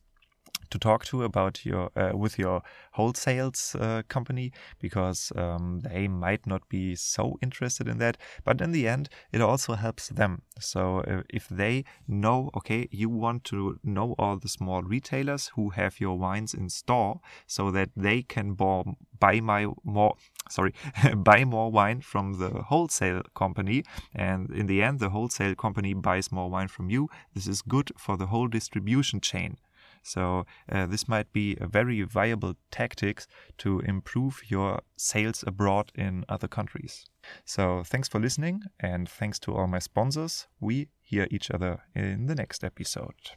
[0.70, 2.62] to talk to about your uh, with your
[2.96, 8.72] wholesales uh, company because um, they might not be so interested in that but in
[8.72, 10.42] the end it also helps them.
[10.60, 15.70] So uh, if they know okay you want to know all the small retailers who
[15.70, 20.14] have your wines in store so that they can buy my more
[20.50, 20.74] sorry
[21.16, 23.84] buy more wine from the wholesale company
[24.14, 27.08] and in the end the wholesale company buys more wine from you.
[27.34, 29.56] This is good for the whole distribution chain
[30.02, 33.26] so uh, this might be a very viable tactics
[33.58, 37.06] to improve your sales abroad in other countries.
[37.44, 40.46] So thanks for listening and thanks to all my sponsors.
[40.60, 43.32] We hear each other in the next episode.